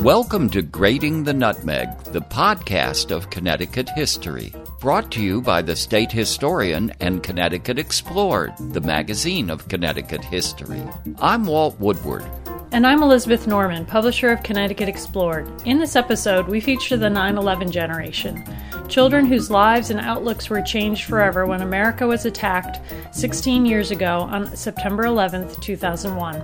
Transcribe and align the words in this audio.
Welcome 0.00 0.50
to 0.50 0.62
Grating 0.62 1.24
the 1.24 1.32
Nutmeg, 1.32 1.88
the 2.12 2.20
podcast 2.20 3.10
of 3.10 3.30
Connecticut 3.30 3.88
history. 3.88 4.52
Brought 4.78 5.10
to 5.12 5.22
you 5.22 5.40
by 5.40 5.62
the 5.62 5.74
State 5.74 6.12
Historian 6.12 6.92
and 7.00 7.22
Connecticut 7.22 7.78
Explored, 7.78 8.52
the 8.58 8.82
magazine 8.82 9.48
of 9.48 9.68
Connecticut 9.68 10.22
history. 10.22 10.82
I'm 11.18 11.46
Walt 11.46 11.80
Woodward. 11.80 12.24
And 12.72 12.86
I'm 12.86 13.02
Elizabeth 13.02 13.46
Norman, 13.46 13.86
publisher 13.86 14.30
of 14.30 14.42
Connecticut 14.42 14.88
Explored. 14.88 15.50
In 15.64 15.78
this 15.78 15.96
episode, 15.96 16.46
we 16.46 16.60
feature 16.60 16.96
the 16.96 17.08
9 17.08 17.38
11 17.38 17.70
generation 17.70 18.44
children 18.88 19.26
whose 19.26 19.50
lives 19.50 19.90
and 19.90 20.00
outlooks 20.00 20.48
were 20.48 20.62
changed 20.62 21.04
forever 21.04 21.46
when 21.46 21.62
America 21.62 22.06
was 22.06 22.24
attacked 22.24 22.80
16 23.14 23.66
years 23.66 23.90
ago 23.90 24.20
on 24.20 24.54
September 24.56 25.04
11, 25.06 25.60
2001. 25.60 26.42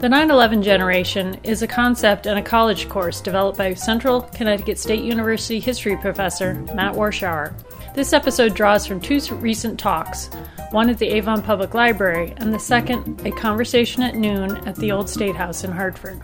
The 0.00 0.08
9 0.08 0.30
11 0.30 0.62
generation 0.62 1.38
is 1.44 1.62
a 1.62 1.66
concept 1.66 2.26
and 2.26 2.38
a 2.38 2.42
college 2.42 2.88
course 2.88 3.20
developed 3.20 3.56
by 3.56 3.72
Central 3.74 4.22
Connecticut 4.22 4.78
State 4.78 5.02
University 5.02 5.60
history 5.60 5.96
professor 5.96 6.54
Matt 6.74 6.94
Warshauer. 6.94 7.54
This 7.94 8.12
episode 8.12 8.54
draws 8.54 8.86
from 8.86 9.00
two 9.00 9.20
recent 9.36 9.78
talks 9.78 10.28
one 10.72 10.90
at 10.90 10.98
the 10.98 11.08
Avon 11.08 11.40
Public 11.40 11.72
Library, 11.72 12.34
and 12.38 12.52
the 12.52 12.58
second, 12.58 13.24
a 13.24 13.30
conversation 13.30 14.02
at 14.02 14.16
noon 14.16 14.56
at 14.66 14.74
the 14.74 14.90
Old 14.90 15.08
State 15.08 15.36
House 15.36 15.62
in 15.62 15.70
Hartford. 15.70 16.20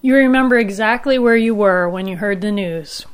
You 0.00 0.14
remember 0.14 0.56
exactly 0.56 1.18
where 1.18 1.36
you 1.36 1.54
were 1.54 1.88
when 1.88 2.08
you 2.08 2.16
heard 2.16 2.40
the 2.40 2.50
news. 2.50 3.04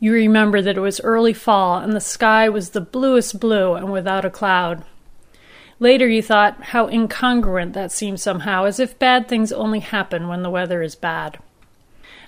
You 0.00 0.12
remember 0.12 0.60
that 0.60 0.76
it 0.76 0.80
was 0.80 1.00
early 1.00 1.32
fall 1.32 1.78
and 1.78 1.92
the 1.92 2.00
sky 2.00 2.48
was 2.48 2.70
the 2.70 2.80
bluest 2.80 3.38
blue 3.38 3.74
and 3.74 3.92
without 3.92 4.24
a 4.24 4.30
cloud. 4.30 4.84
Later, 5.84 6.08
you 6.08 6.22
thought 6.22 6.62
how 6.62 6.88
incongruent 6.88 7.74
that 7.74 7.92
seemed 7.92 8.18
somehow, 8.18 8.64
as 8.64 8.80
if 8.80 8.98
bad 8.98 9.28
things 9.28 9.52
only 9.52 9.80
happen 9.80 10.28
when 10.28 10.42
the 10.42 10.48
weather 10.48 10.80
is 10.80 10.94
bad. 10.94 11.38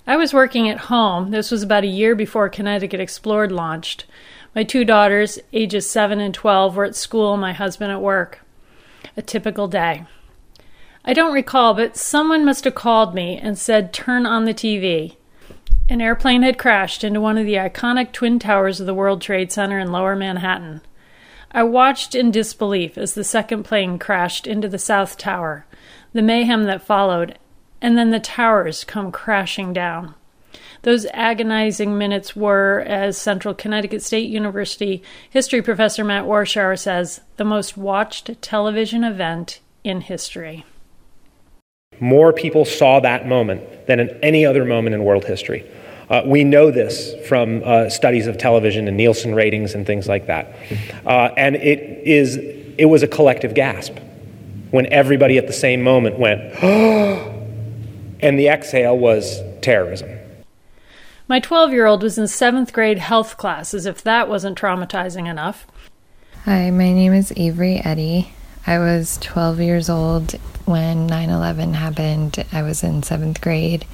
I 0.05 0.15
was 0.15 0.31
working 0.31 0.69
at 0.69 0.91
home. 0.91 1.31
This 1.31 1.49
was 1.49 1.63
about 1.63 1.83
a 1.83 1.87
year 1.87 2.13
before 2.13 2.49
Connecticut 2.49 2.99
Explored 2.99 3.51
launched. 3.51 4.05
My 4.53 4.63
two 4.63 4.85
daughters, 4.85 5.39
ages 5.53 5.89
7 5.89 6.19
and 6.19 6.35
12, 6.35 6.75
were 6.75 6.85
at 6.85 6.95
school, 6.95 7.35
my 7.35 7.51
husband 7.51 7.91
at 7.91 7.99
work. 7.99 8.41
A 9.17 9.23
typical 9.23 9.67
day. 9.67 10.05
I 11.03 11.13
don't 11.13 11.33
recall, 11.33 11.73
but 11.73 11.97
someone 11.97 12.45
must 12.45 12.63
have 12.65 12.75
called 12.75 13.15
me 13.15 13.39
and 13.39 13.57
said, 13.57 13.91
Turn 13.91 14.27
on 14.27 14.45
the 14.45 14.53
TV. 14.53 15.15
An 15.89 15.99
airplane 15.99 16.43
had 16.43 16.59
crashed 16.59 17.03
into 17.03 17.19
one 17.19 17.39
of 17.39 17.47
the 17.47 17.55
iconic 17.55 18.11
twin 18.11 18.37
towers 18.37 18.79
of 18.79 18.85
the 18.85 18.93
World 18.93 19.19
Trade 19.19 19.51
Center 19.51 19.79
in 19.79 19.91
lower 19.91 20.15
Manhattan. 20.15 20.81
I 21.57 21.63
watched 21.63 22.13
in 22.13 22.29
disbelief 22.29 22.99
as 22.99 23.15
the 23.15 23.23
second 23.23 23.63
plane 23.63 23.97
crashed 23.97 24.45
into 24.45 24.69
the 24.69 24.77
South 24.77 25.17
Tower, 25.17 25.65
the 26.13 26.21
mayhem 26.21 26.65
that 26.65 26.83
followed, 26.83 27.39
and 27.81 27.97
then 27.97 28.11
the 28.11 28.19
towers 28.19 28.83
come 28.83 29.11
crashing 29.11 29.73
down. 29.73 30.13
Those 30.83 31.07
agonizing 31.15 31.97
minutes 31.97 32.35
were, 32.35 32.83
as 32.85 33.17
Central 33.17 33.55
Connecticut 33.55 34.03
State 34.03 34.29
University 34.29 35.01
history 35.31 35.63
professor 35.63 36.03
Matt 36.03 36.25
Warshauer 36.25 36.77
says, 36.77 37.21
the 37.37 37.43
most 37.43 37.75
watched 37.75 38.39
television 38.39 39.03
event 39.03 39.59
in 39.83 40.01
history. 40.01 40.63
More 41.99 42.33
people 42.33 42.65
saw 42.65 42.99
that 42.99 43.27
moment 43.27 43.87
than 43.87 43.99
in 43.99 44.09
any 44.21 44.45
other 44.45 44.63
moment 44.63 44.93
in 44.93 45.03
world 45.03 45.25
history. 45.25 45.67
Uh, 46.09 46.21
we 46.25 46.43
know 46.43 46.71
this 46.71 47.13
from 47.27 47.61
uh, 47.65 47.89
studies 47.89 48.27
of 48.27 48.37
television 48.37 48.87
and 48.87 48.95
Nielsen 48.95 49.35
ratings 49.35 49.75
and 49.75 49.85
things 49.85 50.07
like 50.07 50.27
that. 50.27 50.55
Uh, 51.05 51.29
and 51.35 51.55
it, 51.57 51.79
is, 52.07 52.37
it 52.77 52.85
was 52.85 53.03
a 53.03 53.07
collective 53.07 53.53
gasp 53.53 53.97
when 54.71 54.91
everybody 54.91 55.37
at 55.37 55.47
the 55.47 55.53
same 55.53 55.81
moment 55.81 56.17
went, 56.17 56.41
and 56.63 58.39
the 58.39 58.47
exhale 58.47 58.97
was 58.97 59.41
terrorism. 59.61 60.09
My 61.27 61.41
12 61.41 61.71
year 61.73 61.85
old 61.85 62.03
was 62.03 62.17
in 62.17 62.27
seventh 62.27 62.71
grade 62.71 62.99
health 62.99 63.35
class, 63.35 63.73
as 63.73 63.85
if 63.85 64.01
that 64.03 64.29
wasn't 64.29 64.57
traumatizing 64.57 65.27
enough. 65.27 65.67
Hi, 66.45 66.69
my 66.71 66.93
name 66.93 67.11
is 67.11 67.33
Avery 67.35 67.81
Eddy. 67.83 68.31
I 68.65 68.79
was 68.79 69.17
12 69.21 69.59
years 69.59 69.89
old 69.89 70.33
when 70.65 71.07
9 71.07 71.29
11 71.29 71.73
happened. 71.73 72.45
I 72.53 72.61
was 72.61 72.83
in 72.83 73.03
seventh 73.03 73.41
grade. 73.41 73.85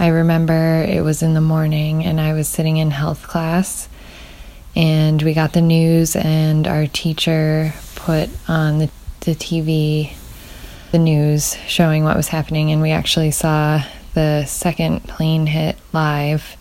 I 0.00 0.06
remember 0.06 0.82
it 0.88 1.04
was 1.04 1.22
in 1.22 1.34
the 1.34 1.42
morning 1.42 2.06
and 2.06 2.18
I 2.18 2.32
was 2.32 2.48
sitting 2.48 2.78
in 2.78 2.90
health 2.90 3.28
class 3.28 3.86
and 4.74 5.20
we 5.20 5.34
got 5.34 5.52
the 5.52 5.60
news 5.60 6.16
and 6.16 6.66
our 6.66 6.86
teacher 6.86 7.74
put 7.96 8.30
on 8.48 8.78
the, 8.78 8.90
the 9.20 9.34
TV 9.34 10.14
the 10.90 10.98
news 10.98 11.54
showing 11.66 12.02
what 12.02 12.16
was 12.16 12.28
happening 12.28 12.72
and 12.72 12.80
we 12.80 12.92
actually 12.92 13.30
saw 13.30 13.82
the 14.14 14.46
second 14.46 15.04
plane 15.04 15.46
hit 15.46 15.76
live 15.92 16.56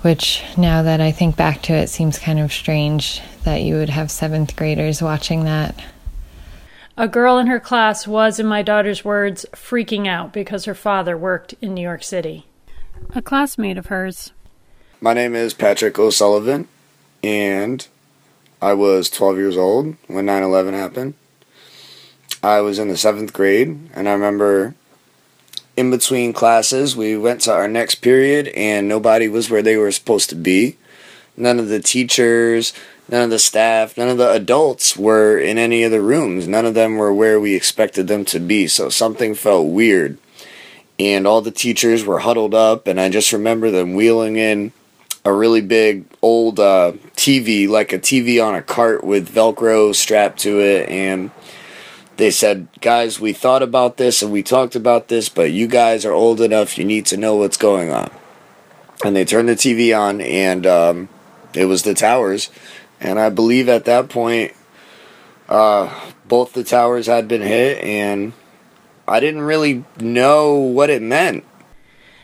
which 0.00 0.42
now 0.56 0.82
that 0.82 1.02
I 1.02 1.12
think 1.12 1.36
back 1.36 1.60
to 1.64 1.74
it 1.74 1.88
seems 1.88 2.18
kind 2.18 2.40
of 2.40 2.50
strange 2.50 3.20
that 3.44 3.60
you 3.60 3.74
would 3.74 3.90
have 3.90 4.10
seventh 4.10 4.56
graders 4.56 5.02
watching 5.02 5.44
that. 5.44 5.78
A 7.00 7.08
girl 7.08 7.38
in 7.38 7.46
her 7.46 7.58
class 7.58 8.06
was, 8.06 8.38
in 8.38 8.44
my 8.44 8.60
daughter's 8.60 9.06
words, 9.06 9.46
freaking 9.54 10.06
out 10.06 10.34
because 10.34 10.66
her 10.66 10.74
father 10.74 11.16
worked 11.16 11.54
in 11.62 11.72
New 11.72 11.80
York 11.80 12.04
City. 12.04 12.44
A 13.14 13.22
classmate 13.22 13.78
of 13.78 13.86
hers. 13.86 14.32
My 15.00 15.14
name 15.14 15.34
is 15.34 15.54
Patrick 15.54 15.98
O'Sullivan, 15.98 16.68
and 17.24 17.88
I 18.60 18.74
was 18.74 19.08
12 19.08 19.38
years 19.38 19.56
old 19.56 19.96
when 20.08 20.26
9 20.26 20.42
11 20.42 20.74
happened. 20.74 21.14
I 22.42 22.60
was 22.60 22.78
in 22.78 22.88
the 22.88 22.98
seventh 22.98 23.32
grade, 23.32 23.88
and 23.94 24.06
I 24.06 24.12
remember 24.12 24.74
in 25.78 25.90
between 25.90 26.34
classes, 26.34 26.94
we 26.94 27.16
went 27.16 27.40
to 27.42 27.52
our 27.54 27.66
next 27.66 28.02
period, 28.02 28.48
and 28.48 28.86
nobody 28.86 29.26
was 29.26 29.48
where 29.48 29.62
they 29.62 29.78
were 29.78 29.90
supposed 29.90 30.28
to 30.28 30.36
be. 30.36 30.76
None 31.34 31.58
of 31.58 31.68
the 31.68 31.80
teachers, 31.80 32.74
None 33.10 33.22
of 33.22 33.30
the 33.30 33.40
staff, 33.40 33.98
none 33.98 34.08
of 34.08 34.18
the 34.18 34.30
adults 34.30 34.96
were 34.96 35.36
in 35.36 35.58
any 35.58 35.82
of 35.82 35.90
the 35.90 36.00
rooms. 36.00 36.46
None 36.46 36.64
of 36.64 36.74
them 36.74 36.96
were 36.96 37.12
where 37.12 37.40
we 37.40 37.56
expected 37.56 38.06
them 38.06 38.24
to 38.26 38.38
be. 38.38 38.68
So 38.68 38.88
something 38.88 39.34
felt 39.34 39.66
weird. 39.66 40.16
And 40.96 41.26
all 41.26 41.40
the 41.40 41.50
teachers 41.50 42.04
were 42.04 42.20
huddled 42.20 42.54
up, 42.54 42.86
and 42.86 43.00
I 43.00 43.08
just 43.08 43.32
remember 43.32 43.68
them 43.72 43.94
wheeling 43.94 44.36
in 44.36 44.70
a 45.24 45.32
really 45.32 45.60
big 45.60 46.04
old 46.22 46.60
uh, 46.60 46.92
TV, 47.16 47.68
like 47.68 47.92
a 47.92 47.98
TV 47.98 48.44
on 48.44 48.54
a 48.54 48.62
cart 48.62 49.02
with 49.02 49.34
Velcro 49.34 49.92
strapped 49.92 50.38
to 50.40 50.60
it. 50.60 50.88
And 50.88 51.32
they 52.16 52.30
said, 52.30 52.68
Guys, 52.80 53.18
we 53.18 53.32
thought 53.32 53.62
about 53.62 53.96
this 53.96 54.22
and 54.22 54.30
we 54.30 54.44
talked 54.44 54.76
about 54.76 55.08
this, 55.08 55.28
but 55.28 55.50
you 55.50 55.66
guys 55.66 56.04
are 56.04 56.12
old 56.12 56.40
enough, 56.40 56.78
you 56.78 56.84
need 56.84 57.06
to 57.06 57.16
know 57.16 57.34
what's 57.34 57.56
going 57.56 57.90
on. 57.90 58.12
And 59.04 59.16
they 59.16 59.24
turned 59.24 59.48
the 59.48 59.56
TV 59.56 59.98
on, 59.98 60.20
and 60.20 60.64
um, 60.64 61.08
it 61.54 61.64
was 61.64 61.82
the 61.82 61.94
towers 61.94 62.50
and 63.00 63.18
I 63.18 63.30
believe 63.30 63.68
at 63.68 63.86
that 63.86 64.08
point, 64.08 64.52
uh, 65.48 66.12
both 66.28 66.52
the 66.52 66.64
towers 66.64 67.06
had 67.06 67.26
been 67.26 67.42
hit, 67.42 67.82
and 67.82 68.32
I 69.08 69.20
didn't 69.20 69.42
really 69.42 69.84
know 69.98 70.54
what 70.54 70.90
it 70.90 71.02
meant. 71.02 71.44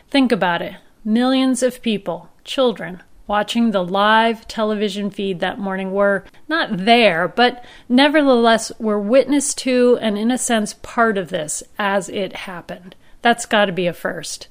Think 0.09 0.31
about 0.31 0.61
it 0.61 0.75
millions 1.03 1.63
of 1.63 1.81
people, 1.81 2.29
children, 2.43 3.01
watching 3.27 3.71
the 3.71 3.83
live 3.83 4.47
television 4.47 5.09
feed 5.09 5.39
that 5.39 5.59
morning 5.59 5.91
were 5.91 6.25
not 6.47 6.77
there, 6.77 7.27
but 7.27 7.63
nevertheless 7.87 8.71
were 8.79 8.99
witness 8.99 9.53
to 9.53 9.97
and, 10.01 10.17
in 10.17 10.31
a 10.31 10.37
sense, 10.37 10.73
part 10.75 11.17
of 11.17 11.29
this 11.29 11.63
as 11.77 12.09
it 12.09 12.35
happened. 12.35 12.95
That's 13.21 13.45
got 13.45 13.65
to 13.65 13.71
be 13.71 13.87
a 13.87 13.93
first. 13.93 14.47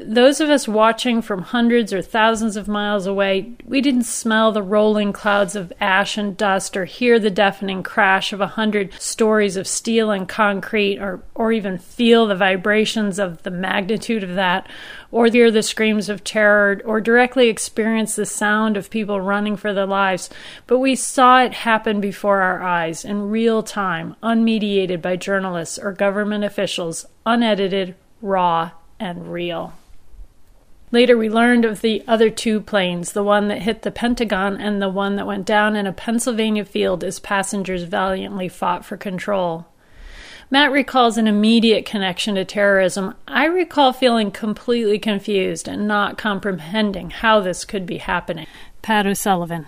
Those 0.00 0.40
of 0.40 0.48
us 0.48 0.68
watching 0.68 1.22
from 1.22 1.42
hundreds 1.42 1.92
or 1.92 2.02
thousands 2.02 2.56
of 2.56 2.68
miles 2.68 3.04
away, 3.06 3.54
we 3.64 3.80
didn't 3.80 4.04
smell 4.04 4.52
the 4.52 4.62
rolling 4.62 5.12
clouds 5.12 5.56
of 5.56 5.72
ash 5.80 6.16
and 6.16 6.36
dust 6.36 6.76
or 6.76 6.84
hear 6.84 7.18
the 7.18 7.30
deafening 7.30 7.82
crash 7.82 8.32
of 8.32 8.40
a 8.40 8.46
hundred 8.46 8.92
stories 8.94 9.56
of 9.56 9.66
steel 9.66 10.12
and 10.12 10.28
concrete 10.28 11.00
or, 11.00 11.24
or 11.34 11.50
even 11.50 11.78
feel 11.78 12.26
the 12.26 12.36
vibrations 12.36 13.18
of 13.18 13.42
the 13.42 13.50
magnitude 13.50 14.22
of 14.22 14.36
that 14.36 14.70
or 15.10 15.26
hear 15.26 15.50
the 15.50 15.64
screams 15.64 16.08
of 16.08 16.22
terror 16.22 16.80
or 16.84 17.00
directly 17.00 17.48
experience 17.48 18.14
the 18.14 18.26
sound 18.26 18.76
of 18.76 18.90
people 18.90 19.20
running 19.20 19.56
for 19.56 19.74
their 19.74 19.86
lives. 19.86 20.30
But 20.68 20.78
we 20.78 20.94
saw 20.94 21.42
it 21.42 21.52
happen 21.52 22.00
before 22.00 22.40
our 22.40 22.62
eyes 22.62 23.04
in 23.04 23.30
real 23.30 23.64
time, 23.64 24.14
unmediated 24.22 25.02
by 25.02 25.16
journalists 25.16 25.76
or 25.76 25.90
government 25.92 26.44
officials, 26.44 27.04
unedited, 27.26 27.96
raw, 28.22 28.70
and 29.00 29.32
real. 29.32 29.72
Later, 30.90 31.18
we 31.18 31.28
learned 31.28 31.64
of 31.64 31.82
the 31.82 32.02
other 32.08 32.30
two 32.30 32.60
planes, 32.60 33.12
the 33.12 33.22
one 33.22 33.48
that 33.48 33.62
hit 33.62 33.82
the 33.82 33.90
Pentagon 33.90 34.56
and 34.56 34.80
the 34.80 34.88
one 34.88 35.16
that 35.16 35.26
went 35.26 35.44
down 35.44 35.76
in 35.76 35.86
a 35.86 35.92
Pennsylvania 35.92 36.64
field 36.64 37.04
as 37.04 37.20
passengers 37.20 37.82
valiantly 37.82 38.48
fought 38.48 38.84
for 38.84 38.96
control. 38.96 39.66
Matt 40.50 40.72
recalls 40.72 41.18
an 41.18 41.26
immediate 41.26 41.84
connection 41.84 42.36
to 42.36 42.44
terrorism. 42.44 43.14
I 43.26 43.44
recall 43.44 43.92
feeling 43.92 44.30
completely 44.30 44.98
confused 44.98 45.68
and 45.68 45.86
not 45.86 46.16
comprehending 46.16 47.10
how 47.10 47.40
this 47.40 47.66
could 47.66 47.84
be 47.84 47.98
happening. 47.98 48.46
Pat 48.80 49.06
O'Sullivan. 49.06 49.66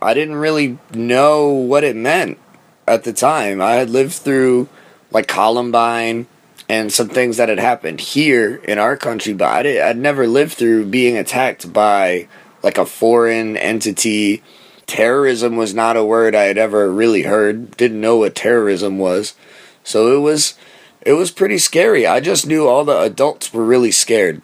I 0.00 0.14
didn't 0.14 0.36
really 0.36 0.78
know 0.94 1.48
what 1.48 1.84
it 1.84 1.94
meant 1.94 2.38
at 2.86 3.04
the 3.04 3.12
time. 3.12 3.60
I 3.60 3.72
had 3.72 3.90
lived 3.90 4.14
through 4.14 4.70
like 5.10 5.28
Columbine 5.28 6.26
and 6.68 6.92
some 6.92 7.08
things 7.08 7.38
that 7.38 7.48
had 7.48 7.58
happened 7.58 8.00
here 8.00 8.56
in 8.64 8.78
our 8.78 8.96
country, 8.96 9.32
but 9.32 9.66
I 9.66 9.88
I'd 9.88 9.96
never 9.96 10.26
lived 10.26 10.54
through 10.54 10.86
being 10.86 11.16
attacked 11.16 11.72
by 11.72 12.28
like 12.62 12.78
a 12.78 12.86
foreign 12.86 13.56
entity. 13.56 14.42
Terrorism 14.86 15.56
was 15.56 15.74
not 15.74 15.96
a 15.96 16.04
word 16.04 16.34
I 16.34 16.44
had 16.44 16.58
ever 16.58 16.90
really 16.90 17.22
heard. 17.22 17.76
Didn't 17.76 18.00
know 18.00 18.16
what 18.16 18.34
terrorism 18.34 18.98
was. 18.98 19.34
So 19.82 20.14
it 20.16 20.20
was 20.20 20.54
it 21.00 21.12
was 21.14 21.30
pretty 21.30 21.58
scary. 21.58 22.06
I 22.06 22.20
just 22.20 22.46
knew 22.46 22.66
all 22.66 22.84
the 22.84 22.98
adults 22.98 23.52
were 23.52 23.64
really 23.64 23.92
scared. 23.92 24.42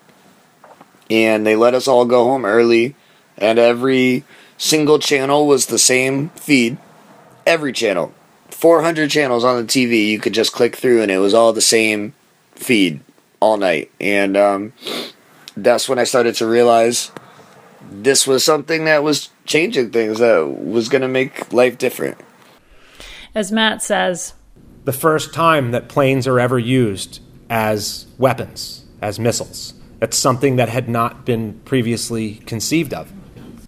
And 1.10 1.46
they 1.46 1.56
let 1.56 1.74
us 1.74 1.86
all 1.86 2.06
go 2.06 2.24
home 2.24 2.46
early 2.46 2.94
and 3.36 3.58
every 3.58 4.24
single 4.56 4.98
channel 4.98 5.46
was 5.46 5.66
the 5.66 5.78
same 5.78 6.30
feed. 6.30 6.78
Every 7.46 7.72
channel. 7.72 8.14
400 8.50 9.10
channels 9.10 9.44
on 9.44 9.56
the 9.56 9.70
TV 9.70 10.08
you 10.08 10.18
could 10.18 10.34
just 10.34 10.52
click 10.52 10.76
through 10.76 11.02
and 11.02 11.10
it 11.10 11.18
was 11.18 11.34
all 11.34 11.52
the 11.52 11.60
same 11.60 12.14
feed 12.52 13.00
all 13.40 13.56
night. 13.56 13.90
And 14.00 14.36
um, 14.36 14.72
that's 15.56 15.88
when 15.88 15.98
I 15.98 16.04
started 16.04 16.34
to 16.36 16.46
realize 16.46 17.10
this 17.90 18.26
was 18.26 18.44
something 18.44 18.86
that 18.86 19.02
was 19.02 19.30
changing 19.44 19.90
things, 19.90 20.18
that 20.18 20.46
was 20.46 20.88
going 20.88 21.02
to 21.02 21.08
make 21.08 21.52
life 21.52 21.78
different. 21.78 22.18
As 23.34 23.52
Matt 23.52 23.82
says, 23.82 24.34
the 24.84 24.92
first 24.92 25.34
time 25.34 25.72
that 25.72 25.88
planes 25.88 26.26
are 26.26 26.38
ever 26.38 26.58
used 26.58 27.20
as 27.50 28.06
weapons, 28.18 28.84
as 29.00 29.18
missiles. 29.18 29.74
That's 29.98 30.18
something 30.18 30.56
that 30.56 30.68
had 30.68 30.88
not 30.88 31.24
been 31.24 31.60
previously 31.64 32.36
conceived 32.46 32.92
of. 32.92 33.12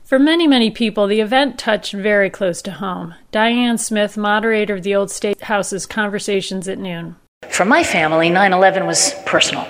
For 0.07 0.21
many, 0.21 0.47
many 0.47 0.71
people, 0.71 1.09
the 1.09 1.19
event 1.19 1.59
touched 1.59 1.93
very 1.93 2.31
close 2.31 2.63
to 2.63 2.71
home. 2.71 3.17
Diane 3.33 3.77
Smith, 3.77 4.17
moderator 4.17 4.75
of 4.75 4.85
the 4.85 4.95
Old 4.95 5.11
State 5.11 5.41
House's 5.41 5.85
Conversations 5.85 6.69
at 6.69 6.79
Noon. 6.79 7.17
For 7.49 7.65
my 7.65 7.83
family, 7.83 8.31
9 8.31 8.53
11 8.53 8.87
was 8.87 9.15
personal. 9.27 9.67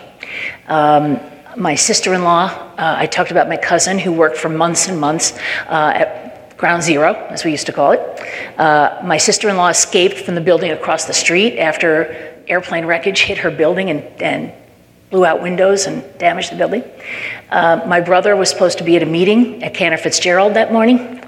Um, 0.68 1.18
my 1.56 1.74
sister 1.74 2.12
in 2.12 2.22
law, 2.22 2.48
uh, 2.76 2.96
I 2.98 3.06
talked 3.06 3.30
about 3.30 3.48
my 3.48 3.56
cousin 3.56 3.98
who 3.98 4.12
worked 4.12 4.36
for 4.36 4.50
months 4.50 4.88
and 4.88 5.00
months 5.00 5.32
uh, 5.68 5.92
at 5.94 6.58
Ground 6.58 6.82
Zero, 6.82 7.14
as 7.30 7.42
we 7.42 7.50
used 7.50 7.64
to 7.64 7.72
call 7.72 7.92
it. 7.92 8.00
Uh, 8.58 9.00
my 9.02 9.16
sister 9.16 9.48
in 9.48 9.56
law 9.56 9.68
escaped 9.68 10.18
from 10.18 10.34
the 10.34 10.42
building 10.42 10.70
across 10.70 11.06
the 11.06 11.14
street 11.14 11.58
after 11.58 12.42
airplane 12.46 12.84
wreckage 12.84 13.22
hit 13.22 13.38
her 13.38 13.50
building 13.50 13.88
and, 13.88 14.02
and 14.20 14.52
blew 15.10 15.24
out 15.24 15.42
windows 15.42 15.86
and 15.86 16.04
damaged 16.18 16.52
the 16.52 16.56
building. 16.56 16.82
Uh, 17.50 17.82
my 17.86 18.00
brother 18.00 18.34
was 18.34 18.50
supposed 18.50 18.78
to 18.78 18.84
be 18.84 18.96
at 18.96 19.02
a 19.02 19.06
meeting 19.06 19.62
at 19.62 19.74
Cantor 19.74 19.98
Fitzgerald 19.98 20.54
that 20.54 20.72
morning, 20.72 21.22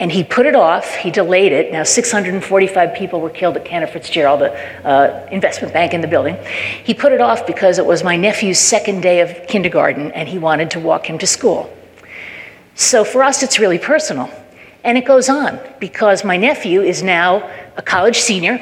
and 0.00 0.10
he 0.10 0.24
put 0.24 0.44
it 0.44 0.54
off. 0.54 0.94
He 0.96 1.10
delayed 1.10 1.52
it. 1.52 1.72
Now, 1.72 1.84
645 1.84 2.94
people 2.94 3.20
were 3.20 3.30
killed 3.30 3.56
at 3.56 3.64
Cantor 3.64 3.86
Fitzgerald, 3.86 4.40
the 4.40 4.86
uh, 4.86 5.28
investment 5.30 5.72
bank 5.72 5.94
in 5.94 6.00
the 6.00 6.08
building. 6.08 6.36
He 6.84 6.94
put 6.94 7.12
it 7.12 7.20
off 7.20 7.46
because 7.46 7.78
it 7.78 7.86
was 7.86 8.02
my 8.02 8.16
nephew's 8.16 8.58
second 8.58 9.00
day 9.00 9.20
of 9.20 9.46
kindergarten, 9.46 10.10
and 10.12 10.28
he 10.28 10.38
wanted 10.38 10.70
to 10.72 10.80
walk 10.80 11.08
him 11.08 11.18
to 11.18 11.26
school. 11.26 11.72
So 12.74 13.04
for 13.04 13.22
us, 13.22 13.42
it's 13.42 13.58
really 13.58 13.78
personal. 13.78 14.30
And 14.84 14.98
it 14.98 15.04
goes 15.04 15.28
on 15.28 15.58
because 15.80 16.24
my 16.24 16.36
nephew 16.36 16.82
is 16.82 17.02
now 17.02 17.50
a 17.76 17.82
college 17.82 18.18
senior, 18.18 18.60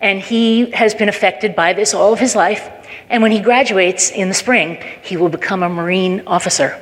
and 0.00 0.20
he 0.20 0.70
has 0.70 0.94
been 0.94 1.08
affected 1.08 1.56
by 1.56 1.72
this 1.72 1.94
all 1.94 2.12
of 2.12 2.20
his 2.20 2.36
life. 2.36 2.70
And 3.10 3.22
when 3.22 3.32
he 3.32 3.40
graduates 3.40 4.10
in 4.10 4.28
the 4.28 4.34
spring, 4.34 4.82
he 5.02 5.16
will 5.16 5.28
become 5.28 5.64
a 5.64 5.68
Marine 5.68 6.22
officer. 6.28 6.80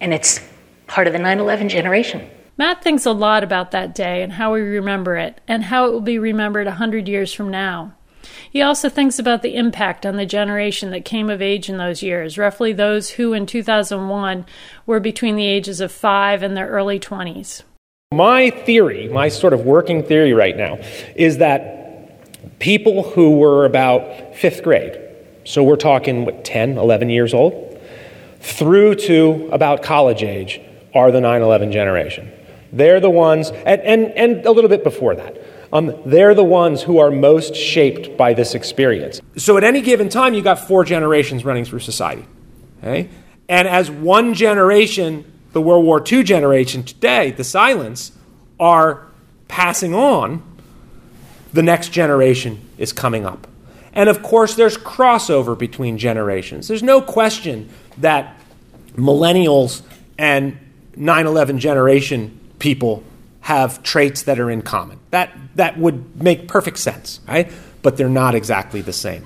And 0.00 0.14
it's 0.14 0.40
part 0.86 1.08
of 1.08 1.12
the 1.12 1.18
9 1.18 1.40
11 1.40 1.68
generation. 1.68 2.30
Matt 2.56 2.82
thinks 2.82 3.04
a 3.04 3.12
lot 3.12 3.42
about 3.42 3.72
that 3.72 3.94
day 3.94 4.22
and 4.22 4.32
how 4.32 4.54
we 4.54 4.60
remember 4.60 5.16
it, 5.16 5.40
and 5.46 5.64
how 5.64 5.86
it 5.86 5.92
will 5.92 6.00
be 6.00 6.18
remembered 6.18 6.66
a 6.66 6.72
hundred 6.72 7.06
years 7.08 7.32
from 7.34 7.50
now. 7.50 7.92
He 8.50 8.62
also 8.62 8.88
thinks 8.88 9.18
about 9.18 9.42
the 9.42 9.56
impact 9.56 10.06
on 10.06 10.16
the 10.16 10.24
generation 10.24 10.90
that 10.92 11.04
came 11.04 11.28
of 11.28 11.42
age 11.42 11.68
in 11.68 11.76
those 11.76 12.02
years, 12.02 12.38
roughly 12.38 12.72
those 12.72 13.10
who 13.10 13.32
in 13.34 13.46
2001 13.46 14.46
were 14.86 15.00
between 15.00 15.36
the 15.36 15.46
ages 15.46 15.80
of 15.80 15.92
5 15.92 16.42
and 16.42 16.56
their 16.56 16.68
early 16.68 16.98
20s. 16.98 17.62
My 18.12 18.50
theory, 18.50 19.08
my 19.08 19.28
sort 19.28 19.52
of 19.52 19.66
working 19.66 20.02
theory 20.04 20.32
right 20.32 20.56
now, 20.56 20.78
is 21.14 21.38
that 21.38 22.58
people 22.58 23.02
who 23.02 23.36
were 23.38 23.66
about 23.66 24.34
fifth 24.34 24.62
grade, 24.62 24.98
so 25.46 25.62
we're 25.62 25.76
talking, 25.76 26.24
what, 26.24 26.44
10, 26.44 26.76
11 26.76 27.08
years 27.08 27.32
old, 27.32 27.80
through 28.40 28.96
to 28.96 29.48
about 29.52 29.82
college 29.82 30.22
age, 30.22 30.60
are 30.94 31.12
the 31.12 31.20
9 31.20 31.40
11 31.40 31.72
generation. 31.72 32.30
They're 32.72 33.00
the 33.00 33.10
ones, 33.10 33.50
and, 33.50 33.80
and, 33.82 34.06
and 34.12 34.44
a 34.44 34.50
little 34.50 34.68
bit 34.68 34.82
before 34.82 35.14
that, 35.14 35.38
um, 35.72 35.94
they're 36.04 36.34
the 36.34 36.44
ones 36.44 36.82
who 36.82 36.98
are 36.98 37.10
most 37.10 37.54
shaped 37.54 38.16
by 38.16 38.34
this 38.34 38.54
experience. 38.54 39.20
So 39.36 39.56
at 39.56 39.64
any 39.64 39.80
given 39.82 40.08
time, 40.08 40.34
you've 40.34 40.44
got 40.44 40.66
four 40.66 40.84
generations 40.84 41.44
running 41.44 41.64
through 41.64 41.80
society. 41.80 42.24
Okay? 42.82 43.08
And 43.48 43.68
as 43.68 43.90
one 43.90 44.34
generation, 44.34 45.30
the 45.52 45.60
World 45.60 45.84
War 45.84 46.02
II 46.04 46.24
generation 46.24 46.82
today, 46.82 47.30
the 47.30 47.44
silents, 47.44 48.12
are 48.58 49.06
passing 49.48 49.94
on, 49.94 50.42
the 51.52 51.62
next 51.62 51.90
generation 51.90 52.60
is 52.78 52.92
coming 52.92 53.24
up. 53.24 53.46
And 53.96 54.10
of 54.10 54.22
course, 54.22 54.54
there's 54.54 54.76
crossover 54.76 55.58
between 55.58 55.96
generations. 55.96 56.68
There's 56.68 56.82
no 56.82 57.00
question 57.00 57.70
that 57.98 58.38
millennials 58.94 59.82
and 60.18 60.58
9 60.96 61.26
11 61.26 61.58
generation 61.58 62.38
people 62.58 63.02
have 63.40 63.82
traits 63.82 64.24
that 64.24 64.38
are 64.38 64.50
in 64.50 64.60
common. 64.60 64.98
That, 65.10 65.32
that 65.54 65.78
would 65.78 66.22
make 66.22 66.46
perfect 66.46 66.78
sense, 66.78 67.20
right? 67.26 67.50
But 67.80 67.96
they're 67.96 68.08
not 68.08 68.34
exactly 68.34 68.82
the 68.82 68.92
same. 68.92 69.24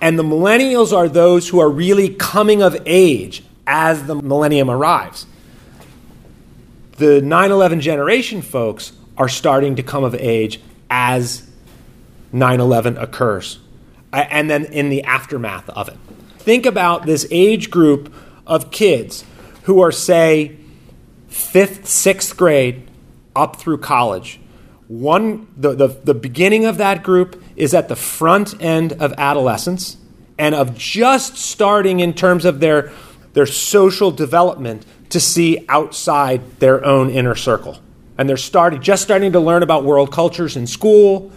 And 0.00 0.18
the 0.18 0.22
millennials 0.22 0.96
are 0.96 1.08
those 1.08 1.48
who 1.48 1.58
are 1.58 1.68
really 1.68 2.14
coming 2.14 2.62
of 2.62 2.80
age 2.86 3.42
as 3.66 4.06
the 4.06 4.14
millennium 4.14 4.70
arrives. 4.70 5.26
The 6.92 7.20
9 7.20 7.50
11 7.50 7.80
generation 7.82 8.40
folks 8.40 8.92
are 9.18 9.28
starting 9.28 9.76
to 9.76 9.82
come 9.82 10.04
of 10.04 10.14
age 10.14 10.60
as 10.88 11.46
9 12.32 12.60
11 12.60 12.96
occurs, 12.96 13.58
and 14.12 14.48
then 14.48 14.64
in 14.66 14.88
the 14.88 15.02
aftermath 15.04 15.68
of 15.70 15.88
it. 15.88 15.96
Think 16.38 16.66
about 16.66 17.06
this 17.06 17.26
age 17.30 17.70
group 17.70 18.12
of 18.46 18.70
kids 18.70 19.24
who 19.64 19.80
are, 19.80 19.92
say, 19.92 20.56
fifth, 21.28 21.86
sixth 21.86 22.36
grade 22.36 22.88
up 23.36 23.56
through 23.56 23.78
college. 23.78 24.40
One, 24.88 25.46
the, 25.56 25.74
the, 25.74 25.88
the 25.88 26.14
beginning 26.14 26.64
of 26.64 26.78
that 26.78 27.02
group 27.02 27.42
is 27.56 27.74
at 27.74 27.88
the 27.88 27.96
front 27.96 28.60
end 28.62 28.94
of 28.94 29.12
adolescence 29.18 29.98
and 30.38 30.54
of 30.54 30.76
just 30.76 31.36
starting 31.36 32.00
in 32.00 32.14
terms 32.14 32.44
of 32.44 32.60
their, 32.60 32.92
their 33.34 33.44
social 33.44 34.10
development 34.10 34.86
to 35.10 35.20
see 35.20 35.66
outside 35.68 36.58
their 36.60 36.84
own 36.84 37.10
inner 37.10 37.34
circle. 37.34 37.78
And 38.16 38.28
they're 38.28 38.36
starting, 38.36 38.80
just 38.80 39.02
starting 39.02 39.32
to 39.32 39.40
learn 39.40 39.62
about 39.62 39.84
world 39.84 40.10
cultures 40.10 40.56
in 40.56 40.66
school. 40.66 41.30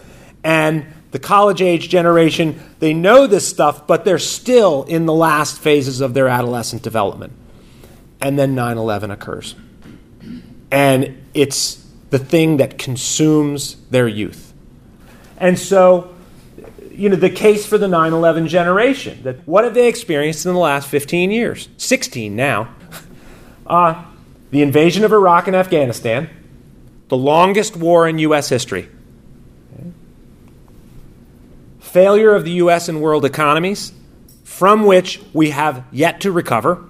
And 0.43 0.85
the 1.11 1.19
college 1.19 1.61
age 1.61 1.89
generation, 1.89 2.59
they 2.79 2.93
know 2.93 3.27
this 3.27 3.47
stuff, 3.47 3.85
but 3.85 4.05
they're 4.05 4.19
still 4.19 4.83
in 4.83 5.05
the 5.05 5.13
last 5.13 5.59
phases 5.59 6.01
of 6.01 6.13
their 6.13 6.27
adolescent 6.27 6.81
development. 6.81 7.33
And 8.21 8.37
then 8.39 8.55
9 8.55 8.77
11 8.77 9.11
occurs 9.11 9.55
and 10.71 11.21
it's 11.33 11.85
the 12.09 12.19
thing 12.19 12.57
that 12.57 12.77
consumes 12.77 13.75
their 13.89 14.07
youth. 14.07 14.53
And 15.37 15.59
so, 15.59 16.15
you 16.91 17.09
know, 17.09 17.15
the 17.15 17.29
case 17.29 17.65
for 17.65 17.77
the 17.77 17.87
9 17.87 18.13
11 18.13 18.47
generation 18.47 19.21
that 19.23 19.45
what 19.47 19.65
have 19.65 19.73
they 19.73 19.87
experienced 19.87 20.45
in 20.45 20.53
the 20.53 20.59
last 20.59 20.87
15 20.87 21.29
years? 21.31 21.67
16 21.77 22.35
now. 22.35 22.73
Uh, 23.63 24.03
the 24.49 24.61
invasion 24.61 25.05
of 25.05 25.13
Iraq 25.13 25.47
and 25.47 25.55
Afghanistan, 25.55 26.29
the 27.07 27.15
longest 27.15 27.77
war 27.77 28.05
in 28.05 28.17
U.S. 28.17 28.49
history, 28.49 28.89
failure 31.91 32.33
of 32.33 32.43
the 32.45 32.51
U.S. 32.51 32.89
and 32.89 33.01
world 33.01 33.25
economies, 33.25 33.93
from 34.43 34.85
which 34.85 35.21
we 35.33 35.51
have 35.51 35.85
yet 35.91 36.21
to 36.21 36.31
recover 36.31 36.85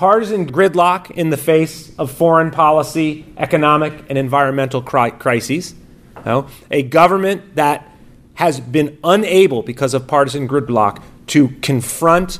partisan 0.00 0.50
gridlock 0.50 1.10
in 1.10 1.28
the 1.28 1.36
face 1.36 1.94
of 1.98 2.10
foreign 2.10 2.50
policy, 2.50 3.26
economic, 3.36 3.92
and 4.08 4.16
environmental 4.16 4.80
cri- 4.80 5.10
crises. 5.10 5.74
You 6.16 6.24
know, 6.24 6.46
a 6.70 6.82
government 6.82 7.56
that 7.56 7.86
has 8.34 8.60
been 8.60 8.98
unable, 9.04 9.62
because 9.62 9.92
of 9.92 10.06
partisan 10.06 10.48
gridlock, 10.48 11.02
to 11.28 11.48
confront 11.60 12.38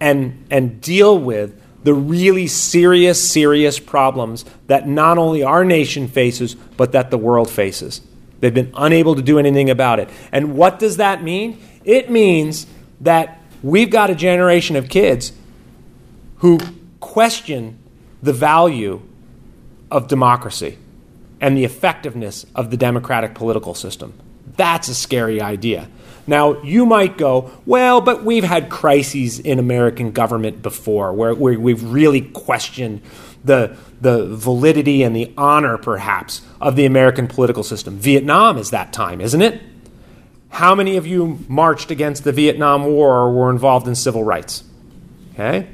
and, 0.00 0.46
and 0.50 0.80
deal 0.80 1.18
with 1.18 1.60
the 1.84 1.92
really 1.92 2.46
serious, 2.46 3.28
serious 3.28 3.78
problems 3.78 4.44
that 4.68 4.88
not 4.88 5.18
only 5.18 5.42
our 5.42 5.66
nation 5.66 6.08
faces, 6.08 6.54
but 6.54 6.92
that 6.92 7.10
the 7.10 7.18
world 7.18 7.50
faces. 7.50 8.00
They've 8.42 8.52
been 8.52 8.72
unable 8.76 9.14
to 9.14 9.22
do 9.22 9.38
anything 9.38 9.70
about 9.70 10.00
it. 10.00 10.10
And 10.32 10.56
what 10.56 10.80
does 10.80 10.96
that 10.96 11.22
mean? 11.22 11.62
It 11.84 12.10
means 12.10 12.66
that 13.00 13.40
we've 13.62 13.88
got 13.88 14.10
a 14.10 14.16
generation 14.16 14.74
of 14.74 14.88
kids 14.88 15.32
who 16.38 16.58
question 16.98 17.78
the 18.20 18.32
value 18.32 19.00
of 19.92 20.08
democracy 20.08 20.76
and 21.40 21.56
the 21.56 21.64
effectiveness 21.64 22.44
of 22.52 22.72
the 22.72 22.76
democratic 22.76 23.32
political 23.36 23.76
system. 23.76 24.12
That's 24.56 24.88
a 24.88 24.94
scary 24.94 25.40
idea. 25.40 25.88
Now, 26.26 26.60
you 26.62 26.84
might 26.84 27.16
go, 27.16 27.52
well, 27.64 28.00
but 28.00 28.24
we've 28.24 28.42
had 28.42 28.70
crises 28.70 29.38
in 29.38 29.60
American 29.60 30.10
government 30.10 30.62
before 30.62 31.12
where, 31.12 31.32
where 31.32 31.60
we've 31.60 31.84
really 31.84 32.22
questioned 32.22 33.02
the, 33.44 33.76
the 34.00 34.26
validity 34.36 35.02
and 35.02 35.14
the 35.14 35.32
honor, 35.36 35.78
perhaps, 35.78 36.42
of 36.60 36.76
the 36.76 36.84
American 36.84 37.26
political 37.26 37.62
system. 37.62 37.98
Vietnam 37.98 38.58
is 38.58 38.70
that 38.70 38.92
time, 38.92 39.20
isn't 39.20 39.42
it? 39.42 39.60
How 40.50 40.74
many 40.74 40.96
of 40.96 41.06
you 41.06 41.40
marched 41.48 41.90
against 41.90 42.24
the 42.24 42.32
Vietnam 42.32 42.84
War 42.84 43.20
or 43.20 43.32
were 43.32 43.50
involved 43.50 43.88
in 43.88 43.94
civil 43.94 44.22
rights? 44.22 44.64
Okay? 45.32 45.68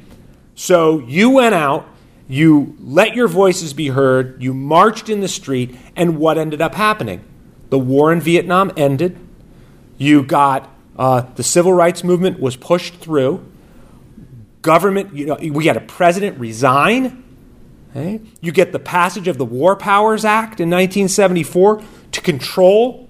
So 0.54 1.00
you 1.00 1.30
went 1.30 1.54
out, 1.54 1.86
you 2.28 2.76
let 2.80 3.14
your 3.14 3.28
voices 3.28 3.72
be 3.72 3.88
heard, 3.88 4.42
you 4.42 4.54
marched 4.54 5.08
in 5.08 5.20
the 5.20 5.28
street, 5.28 5.76
and 5.96 6.18
what 6.18 6.38
ended 6.38 6.60
up 6.60 6.74
happening? 6.74 7.24
The 7.70 7.78
war 7.78 8.12
in 8.12 8.20
Vietnam 8.20 8.72
ended. 8.76 9.18
You 9.98 10.22
got 10.22 10.72
uh, 10.96 11.22
the 11.34 11.42
civil 11.42 11.72
rights 11.72 12.02
movement 12.02 12.40
was 12.40 12.56
pushed 12.56 12.94
through. 12.94 13.44
Government, 14.62 15.14
you 15.14 15.26
know, 15.26 15.38
we 15.40 15.66
had 15.66 15.76
a 15.76 15.80
president 15.80 16.38
resign. 16.38 17.24
Okay? 17.90 18.20
You 18.40 18.52
get 18.52 18.72
the 18.72 18.78
passage 18.78 19.28
of 19.28 19.38
the 19.38 19.44
War 19.44 19.76
Powers 19.76 20.24
Act 20.24 20.60
in 20.60 20.70
1974 20.70 21.82
to 22.12 22.20
control 22.20 23.08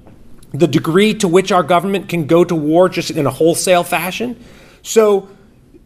the 0.53 0.67
degree 0.67 1.15
to 1.15 1.29
which 1.29 1.53
our 1.53 1.63
government 1.63 2.09
can 2.09 2.27
go 2.27 2.45
to 2.45 2.55
war 2.55 2.89
just 2.89 3.11
in 3.11 3.27
a 3.27 3.31
wholesale 3.31 3.85
fashion. 3.85 4.43
So 4.83 5.29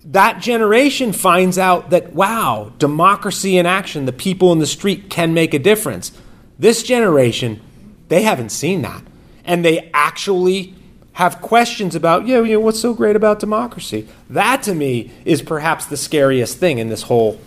that 0.05 0.41
generation 0.41 1.13
finds 1.13 1.59
out 1.59 1.91
that, 1.91 2.13
wow, 2.13 2.73
democracy 2.79 3.57
in 3.57 3.67
action, 3.67 4.07
the 4.07 4.13
people 4.13 4.53
in 4.53 4.59
the 4.59 4.67
street 4.67 5.11
can 5.11 5.35
make 5.35 5.55
a 5.55 5.59
difference. 5.59 6.13
This 6.59 6.83
generation, 6.83 7.61
they 8.09 8.23
haven't 8.23 8.51
seen 8.51 8.83
that. 8.83 9.03
And 9.45 9.65
they 9.65 9.91
actually 9.93 10.75
have 11.15 11.41
questions 11.41 11.95
about, 11.95 12.27
yeah, 12.27 12.41
you 12.41 12.55
know, 12.55 12.61
what's 12.61 12.81
so 12.81 12.95
great 12.95 13.17
about 13.17 13.39
democracy? 13.39 14.09
That 14.31 14.63
to 14.65 14.75
me 14.75 15.11
is 15.25 15.43
perhaps 15.43 15.87
the 15.87 15.97
scariest 15.97 16.59
thing 16.59 16.79
in 16.79 16.89
this 16.89 17.03
whole 17.03 17.41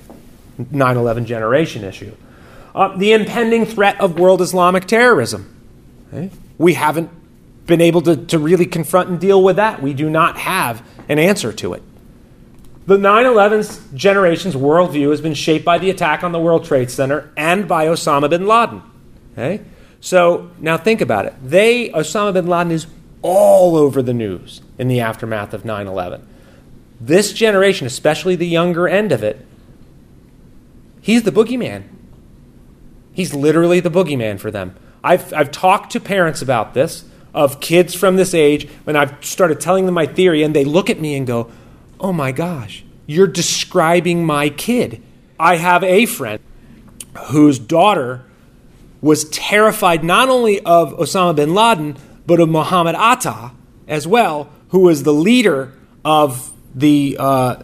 9 0.57 0.97
11 0.97 1.25
generation 1.25 1.83
issue. 1.83 2.15
Uh, 2.73 2.95
the 2.97 3.13
impending 3.13 3.65
threat 3.65 3.99
of 4.01 4.19
world 4.19 4.41
Islamic 4.41 4.85
terrorism. 4.85 5.51
Okay? 6.13 6.29
We 6.57 6.73
haven't 6.73 7.09
been 7.65 7.81
able 7.81 8.01
to, 8.03 8.15
to 8.15 8.39
really 8.39 8.65
confront 8.65 9.09
and 9.09 9.19
deal 9.19 9.41
with 9.41 9.55
that. 9.55 9.81
We 9.81 9.93
do 9.93 10.09
not 10.09 10.37
have 10.37 10.85
an 11.07 11.19
answer 11.19 11.51
to 11.53 11.73
it. 11.73 11.83
The 12.85 12.97
9 12.97 13.25
11 13.25 13.65
generation's 13.95 14.55
worldview 14.55 15.09
has 15.09 15.21
been 15.21 15.33
shaped 15.33 15.65
by 15.65 15.79
the 15.79 15.89
attack 15.89 16.23
on 16.23 16.31
the 16.31 16.39
World 16.39 16.65
Trade 16.65 16.91
Center 16.91 17.31
and 17.35 17.67
by 17.67 17.87
Osama 17.87 18.29
bin 18.29 18.45
Laden. 18.45 18.83
Okay? 19.33 19.63
So 20.01 20.51
now 20.59 20.77
think 20.77 21.01
about 21.01 21.25
it. 21.25 21.33
They, 21.41 21.89
Osama 21.89 22.33
bin 22.33 22.45
Laden 22.45 22.71
is 22.71 22.85
all 23.23 23.75
over 23.75 24.03
the 24.03 24.13
news 24.13 24.61
in 24.77 24.87
the 24.87 24.99
aftermath 24.99 25.53
of 25.53 25.65
9 25.65 25.87
11. 25.87 26.27
This 27.01 27.33
generation, 27.33 27.87
especially 27.87 28.35
the 28.35 28.47
younger 28.47 28.87
end 28.87 29.11
of 29.11 29.23
it, 29.23 29.43
he's 31.05 31.21
the 31.21 31.31
boogeyman. 31.31 31.83
He's 33.13 33.31
literally 33.31 33.79
the 33.79 33.91
boogeyman 33.91 34.39
for 34.39 34.49
them. 34.49 34.75
I've, 35.03 35.31
I've 35.33 35.51
talked 35.51 35.91
to 35.91 35.99
parents 35.99 36.41
about 36.41 36.73
this, 36.73 37.05
of 37.31 37.59
kids 37.59 37.93
from 37.93 38.15
this 38.15 38.33
age, 38.33 38.67
when 38.85 38.95
I've 38.95 39.23
started 39.23 39.59
telling 39.59 39.85
them 39.85 39.93
my 39.93 40.07
theory, 40.07 40.41
and 40.41 40.55
they 40.55 40.65
look 40.65 40.89
at 40.89 40.99
me 40.99 41.15
and 41.15 41.27
go, 41.27 41.51
Oh 41.99 42.11
my 42.11 42.31
gosh, 42.31 42.83
you're 43.05 43.27
describing 43.27 44.25
my 44.25 44.49
kid. 44.49 45.03
I 45.39 45.57
have 45.57 45.83
a 45.83 46.07
friend 46.07 46.41
whose 47.27 47.59
daughter 47.59 48.23
was 48.99 49.25
terrified 49.29 50.03
not 50.03 50.27
only 50.27 50.59
of 50.61 50.91
Osama 50.93 51.35
bin 51.35 51.53
Laden, 51.53 51.97
but 52.25 52.39
of 52.39 52.49
Muhammad 52.49 52.95
Atta 52.95 53.51
as 53.87 54.07
well, 54.07 54.49
who 54.69 54.79
was 54.79 55.03
the 55.03 55.13
leader 55.13 55.71
of 56.03 56.51
the 56.75 57.15
uh, 57.17 57.55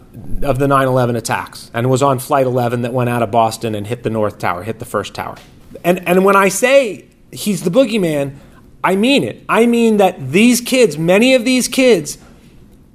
of 0.42 0.58
the 0.58 0.66
9/11 0.66 1.16
attacks 1.16 1.70
and 1.74 1.90
was 1.90 2.02
on 2.02 2.18
Flight 2.18 2.46
11 2.46 2.82
that 2.82 2.92
went 2.92 3.10
out 3.10 3.22
of 3.22 3.30
Boston 3.30 3.74
and 3.74 3.86
hit 3.86 4.02
the 4.02 4.10
North 4.10 4.38
Tower, 4.38 4.62
hit 4.62 4.78
the 4.78 4.84
first 4.84 5.14
tower. 5.14 5.36
And 5.84 6.06
and 6.08 6.24
when 6.24 6.34
I 6.34 6.48
say 6.48 7.06
he's 7.30 7.62
the 7.62 7.70
boogeyman, 7.70 8.36
I 8.82 8.96
mean 8.96 9.22
it. 9.22 9.44
I 9.48 9.66
mean 9.66 9.98
that 9.98 10.32
these 10.32 10.60
kids, 10.60 10.96
many 10.96 11.34
of 11.34 11.44
these 11.44 11.68
kids, 11.68 12.18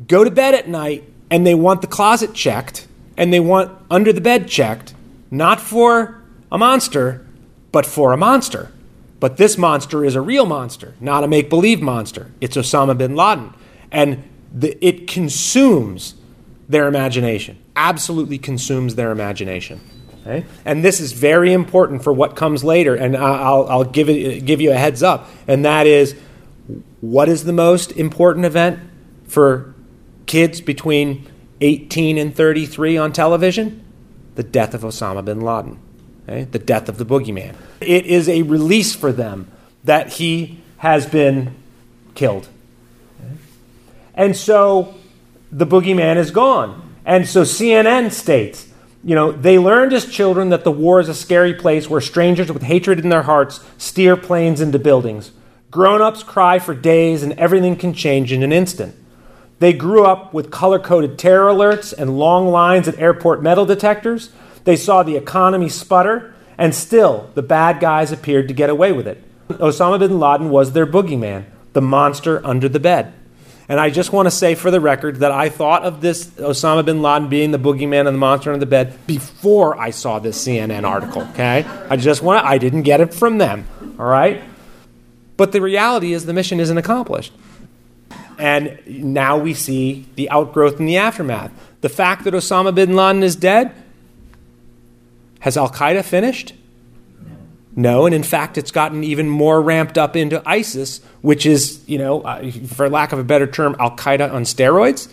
go 0.08 0.24
to 0.24 0.32
bed 0.32 0.56
at 0.56 0.68
night 0.68 1.04
and 1.30 1.46
they 1.46 1.56
want 1.56 1.82
the 1.82 1.88
closet 1.88 2.34
checked 2.34 2.88
and 3.16 3.32
they 3.32 3.40
want 3.40 3.72
under 3.90 4.12
the 4.12 4.22
bed 4.22 4.48
checked, 4.48 4.94
not 5.30 5.62
for 5.62 6.22
a 6.52 6.58
monster, 6.58 7.26
but 7.72 7.86
for 7.86 8.12
a 8.12 8.18
monster. 8.18 8.72
But 9.20 9.38
this 9.38 9.58
monster 9.58 10.06
is 10.06 10.16
a 10.16 10.22
real 10.22 10.46
monster, 10.46 10.94
not 11.00 11.24
a 11.24 11.28
make 11.28 11.50
believe 11.50 11.82
monster. 11.82 12.32
It's 12.40 12.56
Osama 12.56 12.98
bin 12.98 13.16
Laden. 13.16 13.54
And 13.92 14.24
the, 14.52 14.78
it 14.86 15.08
consumes 15.08 16.16
their 16.70 16.88
imagination, 16.88 17.58
absolutely 17.76 18.38
consumes 18.38 18.96
their 18.96 19.12
imagination. 19.12 19.82
Okay? 20.22 20.46
And 20.66 20.84
this 20.84 21.00
is 21.00 21.14
very 21.14 21.54
important 21.54 22.04
for 22.04 22.12
what 22.12 22.36
comes 22.36 22.64
later, 22.64 22.96
and 22.96 23.16
I'll, 23.16 23.68
I'll 23.68 23.84
give, 23.86 24.10
it, 24.10 24.46
give 24.46 24.60
you 24.60 24.72
a 24.72 24.76
heads 24.76 25.02
up, 25.02 25.30
and 25.48 25.64
that 25.64 25.88
is 25.88 26.16
what 27.00 27.30
is 27.30 27.46
the 27.46 27.54
most 27.54 27.92
important 27.94 28.46
event 28.46 28.80
for 29.28 29.74
kids 30.26 30.60
between 30.60 31.30
18 31.62 32.18
and 32.18 32.36
33 32.36 32.98
on 32.98 33.14
television? 33.14 33.84
The 34.36 34.44
death 34.44 34.74
of 34.74 34.82
Osama 34.82 35.24
bin 35.24 35.42
Laden, 35.42 35.80
okay? 36.24 36.44
the 36.44 36.60
death 36.60 36.90
of 36.90 36.98
the 36.98 37.06
boogeyman. 37.06 37.56
It 37.80 38.06
is 38.06 38.28
a 38.28 38.42
release 38.42 38.96
for 38.96 39.12
them 39.12 39.50
that 39.84 40.14
he 40.14 40.60
has 40.78 41.06
been 41.06 41.56
killed. 42.16 42.50
And 44.18 44.36
so 44.36 44.96
the 45.52 45.66
boogeyman 45.66 46.18
is 46.18 46.32
gone. 46.32 46.96
And 47.06 47.26
so 47.26 47.44
CNN 47.44 48.12
states, 48.12 48.68
you 49.04 49.16
know, 49.16 49.32
they 49.32 49.58
learned 49.58 49.94
as 49.94 50.12
children 50.12 50.50
that 50.50 50.66
the 50.66 50.72
war 50.72 51.00
is 51.00 51.08
a 51.08 51.14
scary 51.14 51.54
place 51.54 51.90
where 51.90 52.02
strangers 52.02 52.52
with 52.52 52.64
hatred 52.64 53.00
in 53.00 53.08
their 53.08 53.24
hearts 53.24 53.64
steer 53.78 54.18
planes 54.18 54.60
into 54.60 54.80
buildings. 54.80 55.32
Grown 55.72 56.02
ups 56.02 56.24
cry 56.24 56.60
for 56.60 56.74
days 56.74 57.24
and 57.24 57.32
everything 57.34 57.78
can 57.78 57.94
change 57.94 58.34
in 58.34 58.44
an 58.44 58.52
instant. 58.52 58.96
They 59.60 59.74
grew 59.74 60.06
up 60.06 60.34
with 60.34 60.52
color 60.52 60.80
coded 60.80 61.18
terror 61.18 61.52
alerts 61.52 61.94
and 61.94 62.20
long 62.20 62.48
lines 62.48 62.88
at 62.88 63.00
airport 63.00 63.42
metal 63.42 63.66
detectors. 63.66 64.32
They 64.66 64.76
saw 64.76 65.02
the 65.02 65.16
economy 65.16 65.70
sputter, 65.70 66.36
and 66.58 66.76
still 66.76 67.30
the 67.34 67.42
bad 67.42 67.80
guys 67.80 68.12
appeared 68.12 68.48
to 68.50 68.54
get 68.54 68.70
away 68.70 68.92
with 68.92 69.08
it. 69.08 69.24
Osama 69.50 69.98
bin 69.98 70.20
Laden 70.20 70.50
was 70.50 70.74
their 70.74 70.86
boogeyman, 70.86 71.46
the 71.74 71.82
monster 71.82 72.46
under 72.46 72.70
the 72.70 72.80
bed. 72.80 73.14
And 73.70 73.80
I 73.82 73.90
just 73.90 74.14
want 74.14 74.28
to 74.28 74.32
say 74.32 74.56
for 74.56 74.72
the 74.72 74.80
record 74.80 75.18
that 75.18 75.32
I 75.32 75.50
thought 75.50 75.84
of 75.84 76.00
this 76.00 76.26
Osama 76.26 76.86
bin 76.86 77.02
Laden 77.02 77.28
being 77.28 77.52
the 77.52 77.60
boogeyman 77.60 78.08
and 78.08 78.16
the 78.16 78.20
monster 78.20 78.52
under 78.54 78.60
the 78.60 78.70
bed 78.70 78.98
before 79.06 79.78
I 79.78 79.90
saw 79.90 80.20
this 80.20 80.42
CNN 80.46 80.84
article, 80.84 81.24
okay? 81.34 81.66
I 81.90 81.98
just 81.98 82.22
want 82.22 82.42
to, 82.42 82.48
I 82.48 82.58
didn't 82.60 82.84
get 82.84 83.02
it 83.02 83.14
from 83.14 83.40
them, 83.40 83.68
all 84.00 84.06
right? 84.06 84.42
But 85.36 85.52
the 85.52 85.62
reality 85.62 86.14
is 86.14 86.26
the 86.26 86.34
mission 86.34 86.62
isn't 86.62 86.78
accomplished. 86.78 87.34
And 88.40 88.80
now 88.88 89.38
we 89.38 89.54
see 89.54 90.08
the 90.16 90.30
outgrowth 90.30 90.80
and 90.80 90.88
the 90.88 90.98
aftermath. 90.98 91.52
The 91.82 91.90
fact 91.90 92.24
that 92.24 92.34
Osama 92.34 92.74
bin 92.74 92.96
Laden 92.96 93.22
is 93.22 93.36
dead, 93.36 93.74
has 95.40 95.58
Al 95.58 95.70
Qaeda 95.70 96.04
finished? 96.06 96.54
No, 97.78 98.08
and 98.08 98.16
in 98.16 98.24
fact, 98.24 98.58
it's 98.58 98.72
gotten 98.72 99.04
even 99.04 99.30
more 99.30 99.62
ramped 99.62 100.00
up 100.00 100.16
into 100.16 100.42
ISIS, 100.50 101.00
which 101.22 101.46
is, 101.46 101.88
you 101.88 102.00
know, 102.00 102.22
uh, 102.22 102.50
for 102.50 102.90
lack 102.90 103.12
of 103.12 103.20
a 103.20 103.24
better 103.24 103.46
term, 103.46 103.76
Al 103.80 103.96
Qaeda 103.96 104.34
on 104.34 104.46
steroids. 104.46 105.08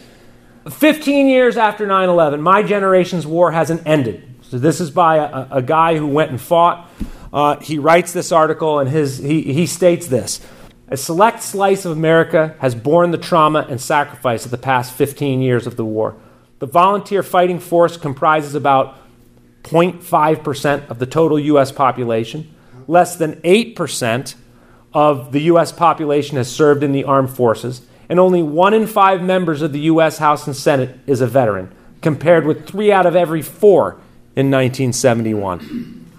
15 0.71 1.27
years 1.27 1.59
after 1.59 1.87
9 1.87 2.09
11, 2.09 2.41
my 2.41 2.63
generation's 2.63 3.27
war 3.27 3.53
hasn't 3.53 3.87
ended. 3.87 4.27
So, 4.41 4.59
this 4.59 4.81
is 4.81 4.91
by 4.91 5.17
a, 5.17 5.59
a 5.59 5.63
guy 5.63 5.99
who 5.99 6.07
went 6.07 6.31
and 6.31 6.41
fought. 6.41 6.89
Uh, 7.35 7.61
he 7.61 7.79
writes 7.79 8.15
this 8.15 8.33
article, 8.33 8.79
and 8.79 8.89
his, 8.89 9.19
he, 9.19 9.43
he 9.43 9.67
states 9.67 10.07
this 10.07 10.41
A 10.89 10.97
select 10.97 11.43
slice 11.43 11.85
of 11.85 11.93
America 11.93 12.57
has 12.61 12.75
borne 12.75 13.11
the 13.11 13.19
trauma 13.19 13.67
and 13.69 13.79
sacrifice 13.79 14.47
of 14.47 14.51
the 14.51 14.57
past 14.57 14.95
15 14.95 15.43
years 15.43 15.67
of 15.67 15.77
the 15.77 15.85
war. 15.85 16.17
The 16.61 16.67
volunteer 16.67 17.23
fighting 17.23 17.61
force 17.61 17.99
comprises 17.99 18.55
about 18.55 18.97
0.5% 19.65 20.89
of 20.89 20.99
the 20.99 21.07
total 21.07 21.39
U.S. 21.39 21.71
population 21.71 22.54
less 22.87 23.17
than 23.17 23.35
8% 23.43 24.35
of 24.93 25.33
the 25.33 25.43
U.S. 25.43 25.73
population 25.73 26.37
has 26.37 26.51
served 26.51 26.83
in 26.83 26.93
the 26.93 27.05
armed 27.05 27.31
forces, 27.31 27.83
and 28.09 28.21
only 28.21 28.43
one 28.43 28.75
in 28.75 28.87
five 28.87 29.23
members 29.23 29.63
of 29.63 29.73
the 29.73 29.81
U.S. 29.81 30.19
House 30.19 30.47
and 30.47 30.55
Senate 30.55 30.99
is 31.07 31.21
a 31.21 31.27
veteran, 31.27 31.75
compared 32.01 32.47
with 32.47 32.67
three 32.67 32.93
out 32.93 33.07
of 33.07 33.17
every 33.17 33.43
four 33.43 33.93
in 34.37 34.51
1971. 34.51 36.11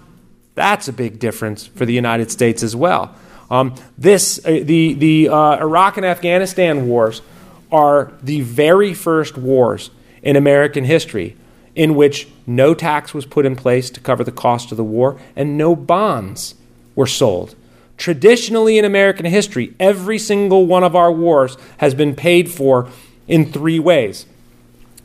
That's 0.54 0.88
a 0.88 0.92
big 0.92 1.18
difference 1.18 1.66
for 1.66 1.86
the 1.86 1.92
United 1.92 2.30
States 2.30 2.62
as 2.62 2.74
well. 2.74 3.14
Um, 3.50 3.74
this, 3.96 4.44
uh, 4.44 4.60
the, 4.62 4.94
the 4.94 5.28
uh, 5.28 5.58
Iraq 5.58 5.96
and 5.96 6.06
Afghanistan 6.06 6.88
wars 6.88 7.22
are 7.70 8.12
the 8.22 8.40
very 8.40 8.94
first 8.94 9.36
wars 9.36 9.90
in 10.22 10.36
American 10.36 10.84
history 10.84 11.36
in 11.76 11.94
which 11.94 12.26
no 12.46 12.74
tax 12.74 13.14
was 13.14 13.26
put 13.26 13.46
in 13.46 13.54
place 13.54 13.90
to 13.90 14.00
cover 14.00 14.24
the 14.24 14.32
cost 14.32 14.72
of 14.72 14.76
the 14.76 14.84
war 14.84 15.20
and 15.36 15.56
no 15.56 15.76
bonds 15.76 16.56
were 16.96 17.06
sold. 17.06 17.54
Traditionally 17.98 18.78
in 18.78 18.84
American 18.84 19.26
history, 19.26 19.74
every 19.78 20.18
single 20.18 20.66
one 20.66 20.82
of 20.82 20.96
our 20.96 21.12
wars 21.12 21.56
has 21.78 21.94
been 21.94 22.16
paid 22.16 22.50
for 22.50 22.88
in 23.28 23.52
three 23.52 23.78
ways 23.78 24.26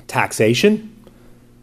taxation, 0.08 0.94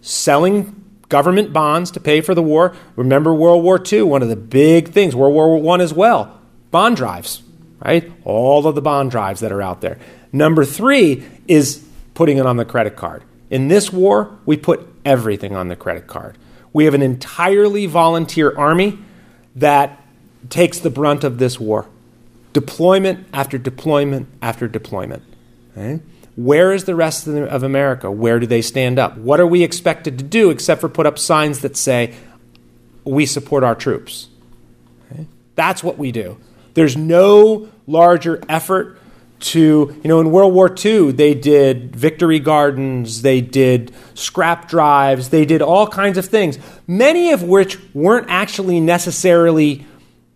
selling 0.01 0.75
government 1.09 1.53
bonds 1.53 1.91
to 1.91 2.01
pay 2.01 2.21
for 2.21 2.35
the 2.35 2.43
war. 2.43 2.75
Remember 2.97 3.35
World 3.35 3.63
War 3.63 3.83
II, 3.85 4.03
one 4.03 4.23
of 4.23 4.29
the 4.29 4.37
big 4.37 4.91
things, 4.91 5.15
World 5.15 5.35
War 5.35 5.75
I 5.75 5.83
as 5.83 5.93
well, 5.93 6.39
bond 6.71 6.97
drives, 6.97 7.43
right? 7.85 8.11
All 8.25 8.67
of 8.67 8.75
the 8.75 8.83
bond 8.83 9.11
drives 9.11 9.41
that 9.41 9.53
are 9.53 9.63
out 9.63 9.81
there. 9.81 9.99
Number 10.33 10.65
three 10.65 11.25
is 11.47 11.87
putting 12.15 12.39
it 12.39 12.47
on 12.47 12.57
the 12.57 12.65
credit 12.65 12.97
card. 12.97 13.23
In 13.51 13.69
this 13.69 13.93
war, 13.93 14.39
we 14.45 14.57
put 14.57 14.98
everything 15.09 15.57
on 15.57 15.69
the 15.69 15.75
credit 15.75 16.07
card. 16.07 16.37
We 16.75 16.85
have 16.85 16.93
an 16.93 17.01
entirely 17.01 17.87
volunteer 17.87 18.55
army 18.55 18.99
that 19.57 20.05
takes 20.51 20.79
the 20.79 20.91
brunt 20.91 21.25
of 21.25 21.39
this 21.39 21.59
war. 21.59 21.87
Deployment 22.53 23.27
after 23.33 23.57
deployment 23.57 24.29
after 24.43 24.69
deployment. 24.69 25.23
Okay? 25.73 26.01
Where 26.37 26.73
is 26.73 26.85
the 26.85 26.95
rest 26.95 27.27
of, 27.27 27.33
the, 27.33 27.45
of 27.45 27.63
America? 27.63 28.11
Where 28.11 28.39
do 28.39 28.47
they 28.47 28.61
stand 28.61 28.99
up? 28.99 29.17
What 29.17 29.41
are 29.41 29.47
we 29.47 29.63
expected 29.63 30.19
to 30.19 30.25
do 30.25 30.51
except 30.51 30.83
for 30.83 30.89
put 30.91 31.07
up 31.07 31.19
signs 31.19 31.61
that 31.61 31.77
say, 31.77 32.15
we 33.05 33.25
support 33.25 33.65
our 33.65 33.75
troops? 33.75 34.29
Okay? 35.11 35.27
That's 35.55 35.83
what 35.83 35.97
we 35.97 36.13
do. 36.13 36.39
There's 36.75 36.97
no 36.97 37.71
larger 37.87 38.43
effort 38.49 38.98
to, 39.41 39.61
you 40.03 40.09
know, 40.09 40.21
in 40.21 40.31
World 40.31 40.53
War 40.53 40.75
II, 40.85 41.13
they 41.13 41.35
did 41.35 41.95
victory 41.95 42.39
gardens, 42.39 43.23
they 43.23 43.41
did 43.41 43.93
scrap 44.15 44.69
drives, 44.69 45.31
they 45.31 45.45
did 45.45 45.63
all 45.63 45.87
kinds 45.87 46.19
of 46.19 46.27
things, 46.27 46.59
many 46.87 47.31
of 47.31 47.43
which 47.43 47.79
weren't 47.95 48.27
actually 48.29 48.81
necessarily 48.81 49.87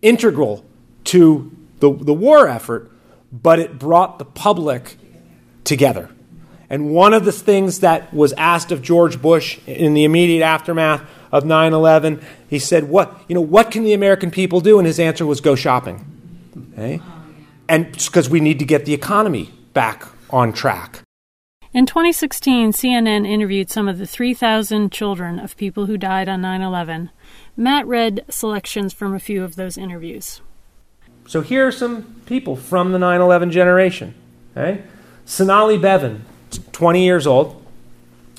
integral 0.01 0.65
to 1.05 1.51
the, 1.79 1.93
the 1.93 2.13
war 2.13 2.47
effort, 2.47 2.91
but 3.31 3.59
it 3.59 3.77
brought 3.77 4.19
the 4.19 4.25
public 4.25 4.97
together. 5.63 6.09
And 6.69 6.89
one 6.89 7.13
of 7.13 7.25
the 7.25 7.31
things 7.31 7.81
that 7.81 8.13
was 8.13 8.33
asked 8.33 8.71
of 8.71 8.81
George 8.81 9.21
Bush 9.21 9.59
in 9.67 9.93
the 9.93 10.05
immediate 10.05 10.43
aftermath 10.43 11.03
of 11.31 11.45
9 11.45 11.73
11, 11.73 12.23
he 12.49 12.57
said, 12.57 12.85
what, 12.85 13.19
you 13.27 13.35
know, 13.35 13.41
what 13.41 13.69
can 13.69 13.83
the 13.83 13.93
American 13.93 14.31
people 14.31 14.61
do? 14.61 14.79
And 14.79 14.87
his 14.87 14.99
answer 14.99 15.25
was 15.25 15.41
go 15.41 15.55
shopping. 15.55 16.05
Okay? 16.73 17.01
And 17.67 17.91
because 17.91 18.29
we 18.29 18.39
need 18.39 18.59
to 18.59 18.65
get 18.65 18.85
the 18.85 18.93
economy 18.93 19.51
back 19.73 20.05
on 20.29 20.53
track. 20.53 21.01
In 21.73 21.87
2016, 21.87 22.71
CNN 22.71 23.27
interviewed 23.27 23.69
some 23.69 23.87
of 23.87 23.97
the 23.97 24.05
3,000 24.05 24.91
children 24.91 25.39
of 25.39 25.57
people 25.57 25.87
who 25.87 25.97
died 25.97 26.29
on 26.29 26.41
9 26.41 26.61
11. 26.61 27.09
Matt 27.57 27.87
read 27.87 28.23
selections 28.29 28.93
from 28.93 29.15
a 29.15 29.19
few 29.19 29.43
of 29.43 29.55
those 29.55 29.77
interviews. 29.77 30.41
So 31.25 31.41
here 31.41 31.65
are 31.67 31.71
some 31.71 32.21
people 32.25 32.55
from 32.55 32.91
the 32.91 32.99
9 32.99 33.21
11 33.21 33.51
generation. 33.51 34.13
Okay? 34.55 34.83
Sonali 35.25 35.77
Bevan, 35.77 36.25
20 36.73 37.03
years 37.03 37.25
old. 37.25 37.65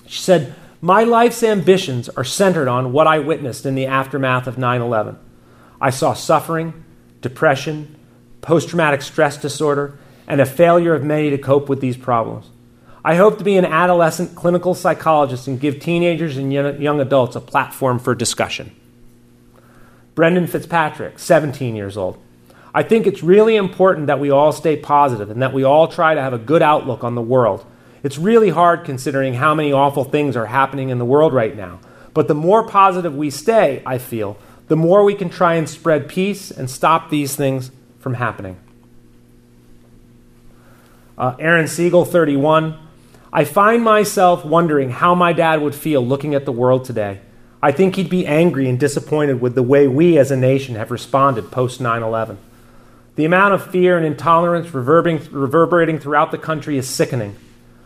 She 0.07 0.21
said, 0.21 0.54
My 0.81 1.02
life's 1.02 1.43
ambitions 1.43 2.09
are 2.11 2.25
centered 2.25 2.69
on 2.69 2.93
what 2.93 3.09
I 3.09 3.19
witnessed 3.19 3.66
in 3.66 3.75
the 3.75 3.87
aftermath 3.87 4.47
of 4.47 4.59
9 4.59 4.81
11. 4.81 5.19
I 5.81 5.90
saw 5.90 6.12
suffering, 6.12 6.85
depression, 7.21 7.97
post 8.45 8.69
traumatic 8.69 9.03
stress 9.03 9.37
disorder, 9.37 9.99
and 10.29 10.41
a 10.41 10.47
failure 10.47 10.95
of 10.95 11.03
many 11.03 11.31
to 11.31 11.39
cope 11.39 11.69
with 11.69 11.81
these 11.81 11.97
problems. 11.97 12.47
I 13.05 13.17
hope 13.17 13.39
to 13.39 13.45
be 13.45 13.57
an 13.57 13.65
adolescent 13.65 14.35
clinical 14.35 14.75
psychologist 14.75 15.47
and 15.47 15.61
give 15.61 15.81
teenagers 15.81 16.37
and 16.37 16.53
young 16.53 17.01
adults 17.01 17.37
a 17.37 17.41
platform 17.41 17.99
for 17.99 18.15
discussion. 18.15 18.75
Brendan 20.15 20.47
Fitzpatrick, 20.47 21.19
17 21.19 21.75
years 21.75 21.97
old. 21.97 22.19
I 22.75 22.83
think 22.83 23.07
it's 23.07 23.23
really 23.23 23.57
important 23.57 24.07
that 24.07 24.21
we 24.21 24.31
all 24.31 24.53
stay 24.53 24.77
positive 24.77 25.31
and 25.31 25.43
that 25.43 25.53
we 25.53 25.65
all 25.65 25.88
try 25.88 26.14
to 26.14 26.21
have 26.21 26.33
a 26.33 26.38
good 26.38 26.62
outlook 26.62 27.05
on 27.05 27.14
the 27.14 27.23
world. 27.23 27.64
It's 28.03 28.18
really 28.18 28.51
hard 28.51 28.85
considering 28.85 29.35
how 29.35 29.55
many 29.55 29.73
awful 29.73 30.05
things 30.05 30.37
are 30.37 30.47
happening 30.47 30.88
in 30.88 30.99
the 30.99 31.05
world 31.05 31.33
right 31.33 31.57
now. 31.57 31.81
But 32.14 32.29
the 32.29 32.35
more 32.35 32.66
positive 32.66 33.14
we 33.14 33.31
stay, 33.31 33.83
I 33.85 33.99
feel, 33.99 34.38
the 34.68 34.77
more 34.77 35.05
we 35.05 35.14
can 35.14 35.31
try 35.31 35.55
and 35.55 35.68
spread 35.68 36.09
peace 36.09 36.51
and 36.51 36.71
stop 36.71 37.11
these 37.11 37.37
things 37.37 37.71
from 38.05 38.14
happening. 38.14 38.59
Uh, 41.17 41.35
Aaron 41.38 41.67
Siegel, 41.67 42.05
31. 42.05 42.79
I 43.33 43.45
find 43.45 43.83
myself 43.83 44.45
wondering 44.45 44.90
how 44.90 45.14
my 45.14 45.33
dad 45.33 45.62
would 45.62 45.75
feel 45.75 46.07
looking 46.07 46.35
at 46.35 46.45
the 46.45 46.53
world 46.53 46.85
today. 46.85 47.21
I 47.62 47.73
think 47.73 47.97
he'd 47.97 48.11
be 48.11 48.27
angry 48.27 48.69
and 48.69 48.79
disappointed 48.79 49.40
with 49.40 49.55
the 49.55 49.62
way 49.62 49.88
we 49.88 50.19
as 50.19 50.31
a 50.31 50.37
nation 50.37 50.75
have 50.75 50.90
responded 50.90 51.51
post 51.51 51.81
9 51.81 52.03
11. 52.03 52.37
The 53.17 53.25
amount 53.25 53.55
of 53.55 53.71
fear 53.71 53.97
and 53.97 54.05
intolerance 54.05 54.75
reverberating, 54.75 55.33
reverberating 55.33 55.99
throughout 55.99 56.31
the 56.31 56.37
country 56.37 56.77
is 56.77 56.87
sickening. 56.87 57.35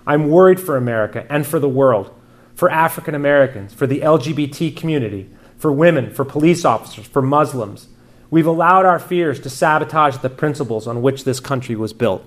I'm 0.05 0.31
worried 0.31 0.59
for 0.59 0.77
America 0.77 1.27
and 1.31 1.47
for 1.47 1.61
the 1.61 1.69
world, 1.69 2.13
for 2.57 2.69
African 2.69 3.15
Americans, 3.15 3.73
for 3.73 3.87
the 3.87 4.01
LGBT 4.01 4.77
community, 4.77 5.31
for 5.59 5.71
women, 5.71 6.13
for 6.13 6.25
police 6.25 6.65
officers, 6.65 7.07
for 7.07 7.23
Muslims, 7.23 7.87
We've 8.31 8.47
allowed 8.47 8.85
our 8.85 8.99
fears 8.99 9.41
to 9.41 9.51
sabotage 9.51 10.19
the 10.19 10.31
principles 10.31 10.87
on 10.87 11.01
which 11.03 11.25
this 11.25 11.41
country 11.41 11.77
was 11.77 11.93
built. 11.93 12.25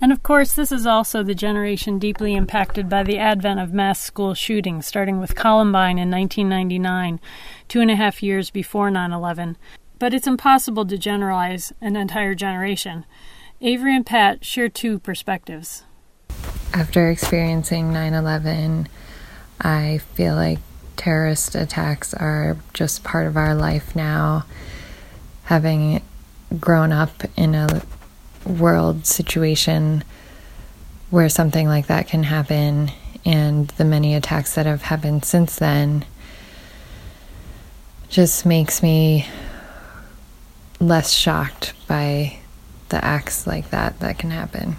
And 0.00 0.12
of 0.12 0.22
course, 0.22 0.52
this 0.52 0.72
is 0.72 0.86
also 0.86 1.22
the 1.22 1.34
generation 1.34 1.98
deeply 1.98 2.34
impacted 2.34 2.88
by 2.88 3.02
the 3.02 3.18
advent 3.18 3.60
of 3.60 3.72
mass 3.72 4.00
school 4.00 4.34
shootings, 4.34 4.86
starting 4.86 5.18
with 5.18 5.34
Columbine 5.34 5.98
in 5.98 6.10
1999, 6.10 7.18
two 7.68 7.80
and 7.80 7.90
a 7.90 7.96
half 7.96 8.22
years 8.22 8.50
before 8.50 8.90
9 8.90 9.12
11. 9.12 9.56
But 9.98 10.12
it's 10.12 10.26
impossible 10.26 10.84
to 10.86 10.98
generalize 10.98 11.72
an 11.80 11.96
entire 11.96 12.34
generation. 12.34 13.06
Avery 13.62 13.96
and 13.96 14.04
Pat 14.04 14.44
share 14.44 14.68
two 14.68 14.98
perspectives. 14.98 15.84
After 16.74 17.10
experiencing 17.10 17.90
9 17.90 18.12
11, 18.12 18.88
I 19.62 19.98
feel 20.14 20.34
like 20.34 20.58
terrorist 20.96 21.54
attacks 21.54 22.14
are 22.14 22.56
just 22.72 23.04
part 23.04 23.26
of 23.26 23.36
our 23.36 23.54
life 23.54 23.94
now. 23.94 24.44
Having 25.44 26.02
grown 26.58 26.92
up 26.92 27.22
in 27.36 27.54
a 27.54 27.82
world 28.44 29.06
situation 29.06 30.02
where 31.10 31.28
something 31.28 31.68
like 31.68 31.86
that 31.86 32.08
can 32.08 32.24
happen, 32.24 32.90
and 33.24 33.68
the 33.68 33.84
many 33.84 34.14
attacks 34.14 34.54
that 34.54 34.66
have 34.66 34.82
happened 34.82 35.24
since 35.24 35.56
then, 35.56 36.04
just 38.08 38.46
makes 38.46 38.82
me 38.82 39.26
less 40.80 41.12
shocked 41.12 41.72
by 41.86 42.38
the 42.88 43.04
acts 43.04 43.46
like 43.46 43.70
that 43.70 43.98
that 44.00 44.18
can 44.18 44.30
happen. 44.30 44.76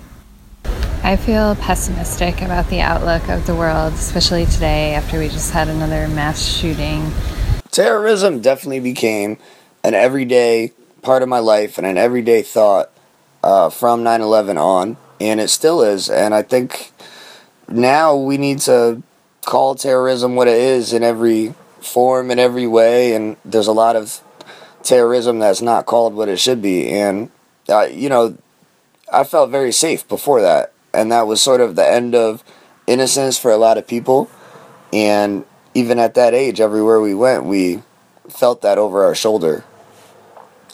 I 1.08 1.16
feel 1.16 1.56
pessimistic 1.56 2.42
about 2.42 2.68
the 2.68 2.82
outlook 2.82 3.30
of 3.30 3.48
the 3.48 3.56
world, 3.56 3.94
especially 3.94 4.46
today 4.46 4.94
after 4.94 5.20
we 5.20 5.30
just 5.30 5.52
had 5.52 5.70
another 5.70 6.10
mass 6.10 6.46
shooting. 6.46 7.10
Terrorism 7.72 8.42
definitely 8.42 8.82
became 8.82 9.38
an 9.86 9.94
everyday 9.94 10.74
part 11.04 11.24
of 11.24 11.30
my 11.30 11.40
life 11.40 11.78
and 11.78 11.88
an 11.88 11.98
everyday 11.98 12.42
thought 12.42 12.92
uh, 13.42 13.70
from 13.70 14.04
9 14.04 14.20
11 14.20 14.58
on, 14.58 14.98
and 15.22 15.40
it 15.40 15.48
still 15.48 15.82
is. 15.82 16.10
And 16.10 16.36
I 16.36 16.42
think 16.42 16.92
now 17.70 18.14
we 18.14 18.38
need 18.38 18.60
to 18.64 19.02
call 19.46 19.76
terrorism 19.76 20.36
what 20.36 20.50
it 20.50 20.58
is 20.58 20.92
in 20.92 21.04
every 21.04 21.54
form, 21.80 22.32
in 22.32 22.38
every 22.38 22.68
way, 22.68 23.16
and 23.16 23.38
there's 23.46 23.68
a 23.68 23.72
lot 23.72 23.96
of 23.96 24.20
terrorism 24.84 25.40
that's 25.40 25.62
not 25.62 25.86
called 25.86 26.16
what 26.16 26.28
it 26.28 26.38
should 26.38 26.62
be. 26.62 26.90
And, 26.90 27.32
uh, 27.70 27.88
you 27.90 28.10
know, 28.10 28.38
I 29.10 29.24
felt 29.24 29.52
very 29.52 29.72
safe 29.72 30.06
before 30.06 30.42
that 30.42 30.74
and 30.94 31.12
that 31.12 31.28
was 31.28 31.42
sort 31.42 31.62
of 31.62 31.76
the 31.76 31.88
end 31.88 32.16
of 32.16 32.44
innocence 32.86 33.38
for 33.38 33.52
a 33.52 33.58
lot 33.58 33.78
of 33.78 33.88
people. 33.88 34.30
And 34.94 35.46
even 35.74 36.00
at 36.00 36.14
that 36.16 36.34
age, 36.34 36.60
everywhere 36.60 37.00
we 37.00 37.14
went, 37.14 37.44
we 37.44 37.84
felt 38.30 38.62
that 38.62 38.78
over 38.78 39.04
our 39.04 39.16
shoulder. 39.16 39.64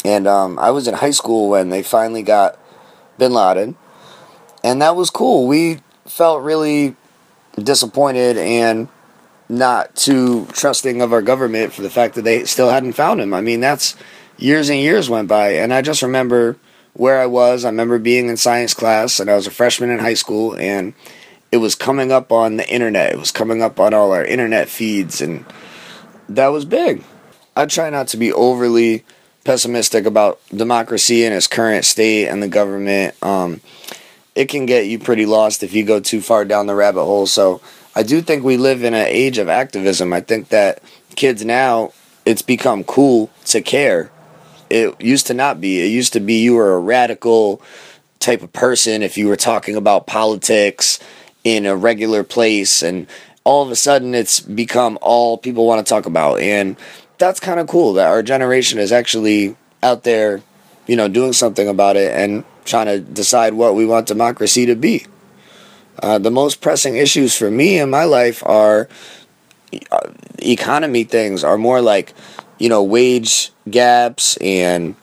And 0.06 0.28
um, 0.28 0.60
I 0.60 0.72
was 0.72 0.88
in 0.88 0.96
high 0.96 1.12
school 1.12 1.50
when 1.50 1.70
they 1.70 1.82
finally 1.84 2.24
got 2.24 2.60
Bin 3.18 3.34
Laden, 3.34 3.76
and 4.64 4.82
that 4.82 4.96
was 4.96 5.10
cool. 5.10 5.48
We 5.48 5.80
felt 6.06 6.44
really 6.44 6.96
disappointed 7.56 8.38
and 8.38 8.90
not 9.48 9.96
too 9.96 10.46
trusting 10.48 11.02
of 11.02 11.14
our 11.14 11.22
government 11.22 11.74
for 11.74 11.82
the 11.82 11.90
fact 11.90 12.16
that 12.16 12.24
they 12.24 12.44
still 12.46 12.70
hadn't 12.70 12.94
found 12.94 13.22
him. 13.22 13.34
I 13.34 13.42
mean, 13.42 13.62
that's 13.62 13.96
years 14.38 14.70
and 14.70 14.80
years 14.80 15.10
went 15.10 15.28
by, 15.28 15.54
and 15.54 15.74
I 15.74 15.82
just 15.82 16.02
remember 16.02 16.58
where 16.94 17.20
I 17.20 17.26
was. 17.26 17.66
I 17.66 17.70
remember 17.70 18.00
being 18.00 18.30
in 18.30 18.38
science 18.38 18.74
class, 18.74 19.20
and 19.20 19.30
I 19.30 19.36
was 19.36 19.48
a 19.48 19.52
freshman 19.52 19.90
in 19.90 20.00
high 20.00 20.14
school, 20.14 20.56
and 20.56 20.94
it 21.52 21.58
was 21.58 21.76
coming 21.76 22.12
up 22.12 22.32
on 22.32 22.58
the 22.58 22.70
internet. 22.70 23.14
It 23.14 23.20
was 23.20 23.32
coming 23.32 23.62
up 23.62 23.80
on 23.80 23.94
all 23.94 24.12
our 24.12 24.26
internet 24.26 24.70
feeds, 24.70 25.22
and 25.22 25.46
that 26.30 26.48
was 26.48 26.66
big. 26.66 27.04
I 27.56 27.66
try 27.66 27.90
not 27.90 28.08
to 28.10 28.18
be 28.18 28.34
overly 28.34 29.04
pessimistic 29.44 30.06
about 30.06 30.40
democracy 30.50 31.26
in 31.26 31.34
its 31.34 31.48
current 31.48 31.86
state 31.86 32.28
and 32.28 32.42
the 32.42 32.48
government. 32.48 33.16
Um, 33.22 33.62
it 34.36 34.46
can 34.50 34.66
get 34.66 34.88
you 34.88 34.98
pretty 34.98 35.26
lost 35.26 35.64
if 35.64 35.74
you 35.74 35.84
go 35.84 36.00
too 36.00 36.22
far 36.22 36.46
down 36.46 36.66
the 36.66 36.76
rabbit 36.76 37.04
hole. 37.04 37.28
So 37.28 37.62
I 37.96 38.04
do 38.04 38.22
think 38.22 38.44
we 38.44 38.58
live 38.58 38.84
in 38.84 38.94
an 38.94 39.06
age 39.08 39.38
of 39.38 39.50
activism. 39.50 40.14
I 40.14 40.22
think 40.22 40.50
that 40.50 40.82
kids 41.16 41.46
now, 41.46 41.94
it's 42.26 42.42
become 42.42 42.84
cool 42.84 43.30
to 43.46 43.62
care 43.62 44.12
it 44.74 45.00
used 45.00 45.28
to 45.28 45.36
not 45.36 45.62
be. 45.62 45.82
It 45.82 45.92
used 45.92 46.14
to 46.14 46.20
be 46.20 46.42
you 46.42 46.56
were 46.56 46.74
a 46.74 46.80
radical 46.80 47.62
type 48.20 48.42
of 48.42 48.52
person 48.52 49.04
if 49.04 49.18
you 49.18 49.28
were 49.28 49.36
talking 49.36 49.76
about 49.76 50.08
politics 50.08 51.00
in 51.44 51.68
a 51.68 51.76
regular 51.76 52.24
place 52.24 52.82
and 52.82 53.06
all 53.44 53.62
of 53.62 53.70
a 53.70 53.76
sudden 53.76 54.16
it's 54.16 54.40
become 54.40 54.98
all 55.02 55.38
people 55.38 55.68
want 55.68 55.86
to 55.86 55.90
talk 55.90 56.06
about 56.06 56.40
and 56.40 56.78
that's 57.18 57.42
kind 57.42 57.60
of 57.60 57.68
cool 57.68 57.92
that 57.92 58.08
our 58.08 58.24
generation 58.24 58.80
is 58.80 58.94
actually 58.94 59.58
out 59.84 60.04
there 60.04 60.42
you 60.88 60.96
know 60.96 61.10
doing 61.10 61.34
something 61.34 61.68
about 61.68 61.98
it 61.98 62.14
and 62.14 62.46
trying 62.64 62.86
to 62.86 62.98
decide 62.98 63.54
what 63.54 63.76
we 63.76 63.86
want 63.86 64.08
democracy 64.08 64.66
to 64.66 64.76
be 64.76 65.06
uh, 66.02 66.18
the 66.18 66.32
most 66.32 66.62
pressing 66.62 66.96
issues 66.96 67.36
for 67.36 67.52
me 67.52 67.78
in 67.78 67.90
my 67.90 68.06
life 68.06 68.42
are 68.46 68.88
uh, 69.92 70.10
economy 70.38 71.04
things 71.04 71.44
are 71.44 71.58
more 71.58 71.82
like 71.82 72.14
you 72.60 72.70
know 72.70 72.84
wage 72.84 73.52
gaps 73.70 74.38
and 74.38 74.96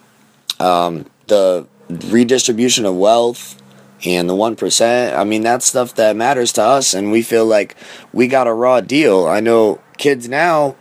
um, 0.59 1.07
the 1.27 1.67
redistribution 1.89 2.85
of 2.85 2.97
wealth 2.97 3.61
and 4.05 4.29
the 4.29 4.35
1%. 4.35 5.17
I 5.17 5.25
mean, 5.25 5.43
that's 5.43 5.67
stuff 5.67 5.95
that 5.97 6.17
matters 6.17 6.53
to 6.55 6.63
us, 6.63 6.95
and 6.95 7.11
we 7.11 7.23
feel 7.23 7.45
like 7.45 7.77
we 8.13 8.29
got 8.29 8.47
a 8.47 8.53
raw 8.53 8.81
deal. 8.81 9.27
I 9.27 9.41
know 9.41 9.81
kids 9.99 10.29
now, 10.29 10.77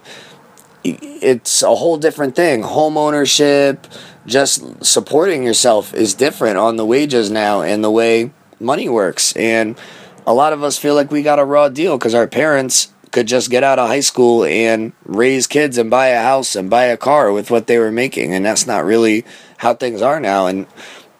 it's 0.83 1.61
a 1.61 1.75
whole 1.75 1.97
different 1.97 2.35
thing. 2.35 2.63
Home 2.63 2.97
ownership, 2.97 3.87
just 4.25 4.85
supporting 4.85 5.43
yourself 5.43 5.93
is 5.93 6.13
different 6.13 6.57
on 6.57 6.77
the 6.77 6.85
wages 6.85 7.29
now 7.29 7.61
and 7.61 7.83
the 7.83 7.91
way 7.91 8.31
money 8.59 8.87
works. 8.87 9.35
And 9.35 9.77
a 10.25 10.33
lot 10.33 10.53
of 10.53 10.63
us 10.63 10.77
feel 10.77 10.95
like 10.95 11.11
we 11.11 11.21
got 11.21 11.39
a 11.39 11.45
raw 11.45 11.69
deal 11.69 11.97
because 11.97 12.13
our 12.13 12.27
parents 12.27 12.93
could 13.11 13.27
just 13.27 13.49
get 13.49 13.63
out 13.63 13.79
of 13.79 13.87
high 13.87 13.99
school 13.99 14.43
and 14.43 14.93
raise 15.03 15.47
kids 15.47 15.77
and 15.77 15.89
buy 15.89 16.07
a 16.07 16.21
house 16.21 16.55
and 16.55 16.69
buy 16.69 16.85
a 16.85 16.97
car 16.97 17.31
with 17.31 17.49
what 17.49 17.67
they 17.67 17.77
were 17.77 17.91
making. 17.91 18.33
And 18.33 18.45
that's 18.45 18.67
not 18.67 18.85
really 18.85 19.25
how 19.57 19.73
things 19.73 20.01
are 20.01 20.19
now. 20.19 20.47
And 20.47 20.67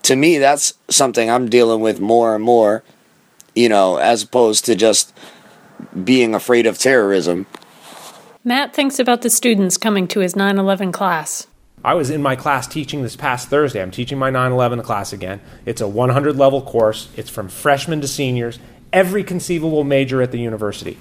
to 0.04 0.16
me, 0.16 0.38
that's 0.38 0.74
something 0.90 1.30
I'm 1.30 1.50
dealing 1.50 1.82
with 1.82 2.00
more 2.00 2.36
and 2.36 2.44
more, 2.44 2.84
you 3.56 3.70
know, 3.70 3.98
as 3.98 4.24
opposed 4.24 4.66
to 4.66 4.76
just 4.76 5.14
being 6.04 6.36
afraid 6.36 6.66
of 6.66 6.78
terrorism. 6.78 7.46
Matt 8.44 8.74
thinks 8.74 9.00
about 9.00 9.22
the 9.22 9.30
students 9.30 9.78
coming 9.78 10.08
to 10.10 10.20
his 10.20 10.36
9 10.36 10.58
11 10.58 10.92
class. 10.92 11.48
I 11.84 11.94
was 11.94 12.10
in 12.10 12.22
my 12.22 12.36
class 12.36 12.68
teaching 12.68 13.04
this 13.04 13.16
past 13.16 13.50
Thursday. 13.50 13.82
I'm 13.82 13.92
teaching 13.92 14.18
my 14.18 14.30
9 14.30 14.52
11 14.52 14.82
class 14.82 15.14
again. 15.14 15.40
It's 15.66 15.82
a 15.82 15.88
100 15.88 16.36
level 16.36 16.62
course, 16.62 17.10
it's 17.16 17.30
from 17.30 17.48
freshmen 17.48 18.02
to 18.02 18.08
seniors, 18.08 18.60
every 18.92 19.24
conceivable 19.24 19.84
major 19.84 20.22
at 20.22 20.32
the 20.32 20.40
university. 20.40 20.98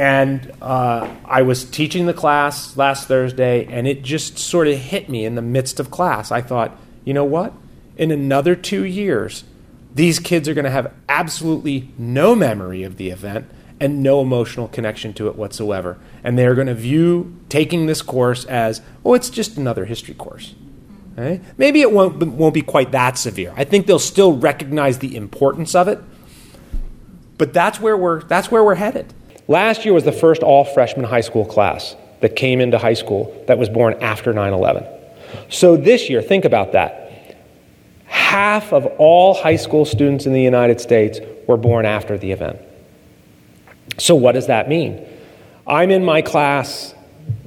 And 0.00 0.50
uh, 0.62 1.14
I 1.26 1.42
was 1.42 1.62
teaching 1.62 2.06
the 2.06 2.14
class 2.14 2.74
last 2.74 3.06
Thursday, 3.06 3.66
and 3.66 3.86
it 3.86 4.00
just 4.02 4.38
sort 4.38 4.66
of 4.66 4.78
hit 4.78 5.10
me 5.10 5.26
in 5.26 5.34
the 5.34 5.42
midst 5.42 5.78
of 5.78 5.90
class. 5.90 6.32
I 6.32 6.40
thought, 6.40 6.74
you 7.04 7.12
know 7.12 7.26
what? 7.26 7.52
In 7.98 8.10
another 8.10 8.56
two 8.56 8.84
years, 8.84 9.44
these 9.94 10.18
kids 10.18 10.48
are 10.48 10.54
going 10.54 10.64
to 10.64 10.70
have 10.70 10.90
absolutely 11.06 11.90
no 11.98 12.34
memory 12.34 12.82
of 12.82 12.96
the 12.96 13.10
event 13.10 13.44
and 13.78 14.02
no 14.02 14.22
emotional 14.22 14.68
connection 14.68 15.12
to 15.12 15.28
it 15.28 15.36
whatsoever. 15.36 15.98
And 16.24 16.38
they're 16.38 16.54
going 16.54 16.68
to 16.68 16.74
view 16.74 17.38
taking 17.50 17.84
this 17.84 18.00
course 18.00 18.46
as, 18.46 18.80
oh, 19.04 19.12
it's 19.12 19.28
just 19.28 19.58
another 19.58 19.84
history 19.84 20.14
course. 20.14 20.54
Maybe 21.58 21.82
it 21.82 21.92
won't, 21.92 22.26
won't 22.26 22.54
be 22.54 22.62
quite 22.62 22.92
that 22.92 23.18
severe. 23.18 23.52
I 23.54 23.64
think 23.64 23.86
they'll 23.86 23.98
still 23.98 24.34
recognize 24.34 25.00
the 25.00 25.14
importance 25.14 25.74
of 25.74 25.88
it. 25.88 25.98
But 27.36 27.52
that's 27.52 27.78
where 27.78 27.98
we're, 27.98 28.22
that's 28.22 28.50
where 28.50 28.64
we're 28.64 28.76
headed. 28.76 29.12
Last 29.50 29.84
year 29.84 29.92
was 29.92 30.04
the 30.04 30.12
first 30.12 30.44
all 30.44 30.64
freshman 30.64 31.04
high 31.04 31.22
school 31.22 31.44
class 31.44 31.96
that 32.20 32.36
came 32.36 32.60
into 32.60 32.78
high 32.78 32.94
school 32.94 33.34
that 33.48 33.58
was 33.58 33.68
born 33.68 33.96
after 34.00 34.32
9 34.32 34.52
11. 34.52 34.86
So 35.48 35.76
this 35.76 36.08
year, 36.08 36.22
think 36.22 36.44
about 36.44 36.70
that. 36.70 37.36
Half 38.04 38.72
of 38.72 38.86
all 38.98 39.34
high 39.34 39.56
school 39.56 39.84
students 39.84 40.24
in 40.24 40.34
the 40.34 40.40
United 40.40 40.80
States 40.80 41.18
were 41.48 41.56
born 41.56 41.84
after 41.84 42.16
the 42.16 42.30
event. 42.30 42.60
So, 43.98 44.14
what 44.14 44.32
does 44.36 44.46
that 44.46 44.68
mean? 44.68 45.04
I'm 45.66 45.90
in 45.90 46.04
my 46.04 46.22
class 46.22 46.94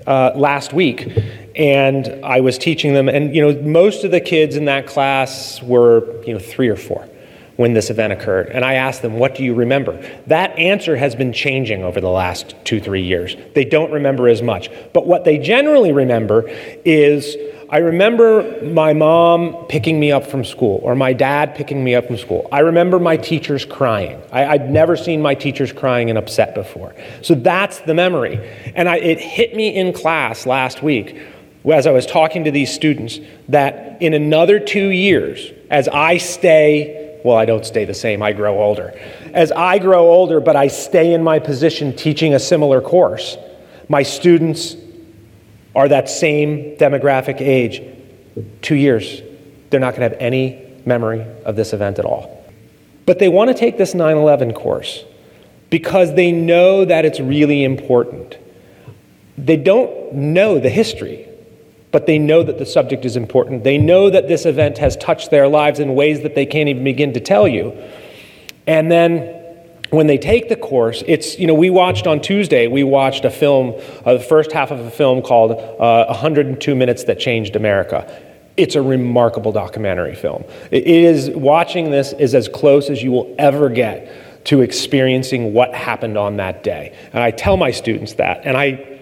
uh, 0.05 0.31
last 0.35 0.73
week 0.73 1.17
and 1.55 2.19
I 2.21 2.41
was 2.41 2.57
teaching 2.57 2.93
them, 2.93 3.07
and 3.07 3.33
you 3.33 3.41
know, 3.41 3.61
most 3.61 4.03
of 4.03 4.11
the 4.11 4.19
kids 4.19 4.57
in 4.57 4.65
that 4.65 4.87
class 4.87 5.63
were 5.63 6.21
you 6.25 6.33
know 6.33 6.39
three 6.39 6.67
or 6.67 6.75
four 6.75 7.07
when 7.55 7.73
this 7.73 7.89
event 7.89 8.13
occurred. 8.13 8.49
And 8.49 8.65
I 8.65 8.75
asked 8.75 9.01
them, 9.01 9.17
What 9.19 9.35
do 9.35 9.43
you 9.43 9.53
remember? 9.53 10.01
That 10.27 10.57
answer 10.57 10.95
has 10.95 11.15
been 11.15 11.33
changing 11.33 11.83
over 11.83 12.01
the 12.01 12.09
last 12.09 12.55
two, 12.63 12.79
three 12.79 13.03
years. 13.03 13.35
They 13.53 13.65
don't 13.65 13.91
remember 13.91 14.27
as 14.27 14.41
much. 14.41 14.69
But 14.93 15.07
what 15.07 15.23
they 15.23 15.37
generally 15.37 15.91
remember 15.91 16.49
is 16.85 17.35
I 17.69 17.77
remember 17.77 18.61
my 18.63 18.93
mom 18.93 19.65
picking 19.67 19.99
me 19.99 20.11
up 20.11 20.27
from 20.27 20.45
school 20.45 20.79
or 20.83 20.93
my 20.93 21.11
dad 21.11 21.55
picking 21.55 21.83
me 21.83 21.95
up 21.95 22.05
from 22.05 22.17
school. 22.17 22.47
I 22.51 22.59
remember 22.59 22.99
my 22.99 23.17
teachers 23.17 23.65
crying. 23.65 24.21
I, 24.31 24.57
would 24.57 24.69
never 24.69 24.95
seen 24.95 25.23
my 25.23 25.33
teachers 25.33 25.71
crying 25.71 26.09
and 26.09 26.17
upset 26.19 26.53
before. 26.53 26.93
So 27.23 27.33
that's 27.33 27.79
the 27.79 27.95
memory. 27.95 28.39
And 28.75 28.87
I, 28.87 28.97
it 28.97 29.19
hit 29.19 29.55
me 29.55 29.75
in 29.75 29.91
class 29.91 30.45
last 30.45 30.83
week 30.83 31.19
as 31.65 31.87
I 31.87 31.91
was 31.91 32.05
talking 32.05 32.43
to 32.43 32.51
these 32.51 32.71
students 32.71 33.19
that 33.49 33.99
in 34.01 34.13
another 34.13 34.59
two 34.59 34.89
years, 34.89 35.51
as 35.71 35.87
I 35.87 36.17
stay 36.17 37.02
well, 37.23 37.37
I 37.37 37.45
don't 37.45 37.65
stay 37.65 37.85
the 37.85 37.93
same, 37.93 38.21
I 38.21 38.33
grow 38.33 38.61
older. 38.61 38.99
As 39.33 39.51
I 39.51 39.79
grow 39.79 40.11
older, 40.11 40.39
but 40.39 40.55
I 40.55 40.67
stay 40.67 41.13
in 41.13 41.23
my 41.23 41.39
position 41.39 41.95
teaching 41.95 42.33
a 42.33 42.39
similar 42.39 42.81
course, 42.81 43.37
my 43.89 44.03
students 44.03 44.75
are 45.75 45.87
that 45.87 46.09
same 46.09 46.75
demographic 46.77 47.41
age. 47.41 47.81
Two 48.61 48.75
years, 48.75 49.21
they're 49.69 49.79
not 49.79 49.95
going 49.95 50.09
to 50.09 50.15
have 50.15 50.21
any 50.21 50.61
memory 50.85 51.25
of 51.45 51.55
this 51.55 51.73
event 51.73 51.99
at 51.99 52.05
all. 52.05 52.43
But 53.05 53.19
they 53.19 53.29
want 53.29 53.49
to 53.49 53.53
take 53.53 53.77
this 53.77 53.93
9 53.93 54.17
11 54.17 54.53
course 54.53 55.03
because 55.69 56.13
they 56.13 56.31
know 56.31 56.85
that 56.85 57.05
it's 57.05 57.19
really 57.19 57.63
important. 57.63 58.37
They 59.37 59.57
don't 59.57 60.13
know 60.13 60.59
the 60.59 60.69
history 60.69 61.27
but 61.93 62.07
they 62.07 62.17
know 62.17 62.41
that 62.41 62.57
the 62.57 62.65
subject 62.65 63.05
is 63.05 63.15
important. 63.15 63.63
They 63.63 63.77
know 63.77 64.09
that 64.09 64.27
this 64.27 64.47
event 64.47 64.79
has 64.79 64.97
touched 64.97 65.29
their 65.29 65.47
lives 65.47 65.79
in 65.79 65.93
ways 65.93 66.23
that 66.23 66.33
they 66.33 66.45
can't 66.45 66.67
even 66.67 66.83
begin 66.83 67.13
to 67.13 67.19
tell 67.19 67.47
you. 67.47 67.71
And 68.65 68.91
then 68.91 69.39
when 69.91 70.07
they 70.07 70.17
take 70.17 70.49
the 70.49 70.55
course, 70.55 71.03
it's, 71.05 71.37
you 71.37 71.45
know, 71.45 71.53
we 71.53 71.69
watched 71.69 72.07
on 72.07 72.19
Tuesday, 72.19 72.65
we 72.65 72.83
watched 72.83 73.25
a 73.25 73.29
film, 73.29 73.79
uh, 74.05 74.13
the 74.13 74.19
first 74.19 74.51
half 74.51 74.71
of 74.71 74.79
a 74.79 74.89
film 74.89 75.21
called 75.21 75.51
uh, 75.51 76.05
102 76.07 76.75
Minutes 76.75 77.03
That 77.03 77.19
Changed 77.19 77.55
America. 77.55 78.11
It's 78.57 78.73
a 78.73 78.81
remarkable 78.81 79.51
documentary 79.51 80.15
film. 80.15 80.45
It 80.71 80.87
is, 80.87 81.29
watching 81.29 81.91
this 81.91 82.13
is 82.13 82.33
as 82.33 82.47
close 82.47 82.89
as 82.89 83.03
you 83.03 83.11
will 83.11 83.35
ever 83.37 83.69
get 83.69 84.45
to 84.45 84.61
experiencing 84.61 85.53
what 85.53 85.75
happened 85.75 86.17
on 86.17 86.37
that 86.37 86.63
day. 86.63 86.95
And 87.13 87.21
I 87.21 87.29
tell 87.29 87.55
my 87.55 87.69
students 87.69 88.13
that. 88.13 88.41
And 88.45 88.57
I 88.57 88.92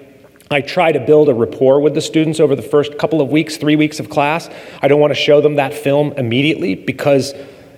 I 0.52 0.60
try 0.60 0.92
to 0.92 1.00
build 1.00 1.30
a 1.30 1.34
rapport 1.34 1.80
with 1.80 1.94
the 1.94 2.02
students 2.02 2.42
over 2.42 2.58
the 2.58 2.62
first 2.62 2.98
couple 2.98 3.22
of 3.22 3.30
weeks, 3.30 3.56
three 3.56 3.78
weeks 3.78 4.02
of 4.02 4.10
class. 4.10 4.50
I 4.82 4.90
don't 4.90 5.00
want 5.00 5.12
to 5.12 5.20
show 5.20 5.40
them 5.40 5.56
that 5.56 5.74
film 5.74 6.12
immediately 6.18 6.76
because 6.76 7.34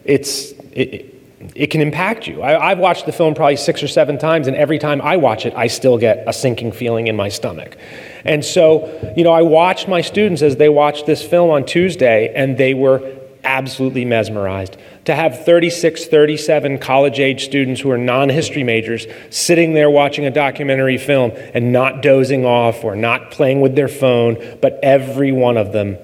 it's, 0.06 0.54
it, 0.72 1.14
it 1.54 1.68
can 1.68 1.82
impact 1.82 2.28
you. 2.28 2.42
I, 2.42 2.70
have 2.70 2.80
watched 2.80 3.06
the 3.06 3.12
film 3.12 3.36
probably 3.36 3.58
six 3.58 3.84
or 3.84 3.88
seven 3.88 4.18
times, 4.18 4.48
and 4.48 4.58
every 4.58 4.80
time 4.80 5.04
I 5.04 5.18
watch 5.18 5.46
it, 5.46 5.54
I 5.56 5.68
still 5.68 6.00
get 6.00 6.24
a 6.28 6.34
sinking 6.34 6.72
feeling 6.72 7.06
in 7.06 7.16
my 7.16 7.30
stomach. 7.30 7.78
And 8.26 8.44
so, 8.44 9.14
you 9.16 9.24
know, 9.24 9.32
I 9.32 9.44
watched 9.44 9.88
my 9.88 10.02
students 10.02 10.42
as 10.42 10.56
they 10.56 10.70
watched 10.70 11.06
this 11.06 11.22
film 11.22 11.52
on 11.52 11.66
Tuesday, 11.66 12.34
and 12.34 12.58
they 12.58 12.74
were 12.74 13.20
absolutely 13.44 14.06
mesmerized 14.06 14.78
to 15.06 15.14
have 15.14 15.46
36, 15.46 16.06
37 16.06 16.78
college 16.80 17.20
age 17.20 17.44
students 17.46 17.82
who 17.82 17.92
are 17.92 17.98
non 17.98 18.30
history 18.30 18.64
majors 18.64 19.06
sitting 19.30 19.74
there 19.74 19.90
watching 19.90 20.26
a 20.26 20.32
documentary 20.32 20.98
film 20.98 21.32
and 21.54 21.74
not 21.74 22.02
dozing 22.02 22.46
off 22.46 22.84
or 22.84 22.96
not 22.96 23.32
playing 23.32 23.62
with 23.62 23.76
their 23.76 23.88
phone, 23.88 24.58
but 24.62 24.80
every 24.82 25.32
one 25.32 25.58
of 25.58 25.74
them 25.74 25.98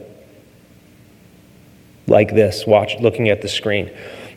like 2.08 2.34
this, 2.34 2.66
watch, 2.66 3.00
looking 3.00 3.30
at 3.30 3.42
the 3.42 3.48
screen. 3.48 3.90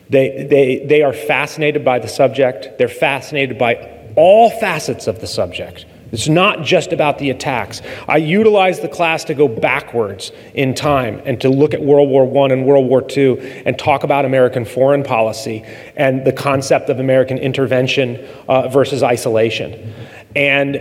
They, 0.09 0.45
they, 0.49 0.85
they 0.85 1.01
are 1.01 1.13
fascinated 1.13 1.83
by 1.83 1.99
the 1.99 2.07
subject, 2.07 2.77
they're 2.77 2.87
fascinated 2.87 3.57
by 3.57 3.89
all 4.15 4.49
facets 4.49 5.07
of 5.07 5.19
the 5.19 5.27
subject. 5.27 5.85
It's 6.13 6.29
not 6.29 6.61
just 6.61 6.93
about 6.93 7.17
the 7.17 7.31
attacks. 7.31 7.81
I 8.07 8.17
utilized 8.17 8.83
the 8.83 8.87
class 8.87 9.23
to 9.23 9.33
go 9.33 9.47
backwards 9.47 10.31
in 10.53 10.75
time 10.75 11.19
and 11.25 11.41
to 11.41 11.49
look 11.49 11.73
at 11.73 11.81
World 11.81 12.07
War 12.07 12.23
I 12.45 12.53
and 12.53 12.65
World 12.65 12.87
War 12.87 13.03
II 13.09 13.63
and 13.65 13.79
talk 13.79 14.03
about 14.03 14.23
American 14.23 14.63
foreign 14.63 15.01
policy 15.01 15.65
and 15.95 16.23
the 16.23 16.31
concept 16.31 16.89
of 16.89 16.99
American 16.99 17.39
intervention 17.39 18.23
uh, 18.47 18.67
versus 18.67 19.01
isolation. 19.01 19.91
And, 20.35 20.75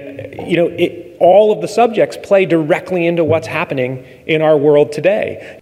you 0.46 0.56
know, 0.58 0.66
it, 0.68 1.16
all 1.18 1.50
of 1.50 1.62
the 1.62 1.68
subjects 1.68 2.18
play 2.22 2.44
directly 2.44 3.06
into 3.06 3.24
what's 3.24 3.46
happening 3.46 4.04
in 4.26 4.42
our 4.42 4.58
world 4.58 4.92
today. 4.92 5.60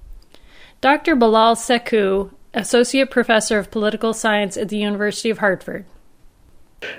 Dr. 0.80 1.14
Bilal 1.14 1.54
Sekou, 1.54 2.32
Associate 2.54 3.08
Professor 3.08 3.60
of 3.60 3.70
Political 3.70 4.14
Science 4.14 4.56
at 4.56 4.68
the 4.68 4.78
University 4.78 5.30
of 5.30 5.38
Hartford. 5.38 5.84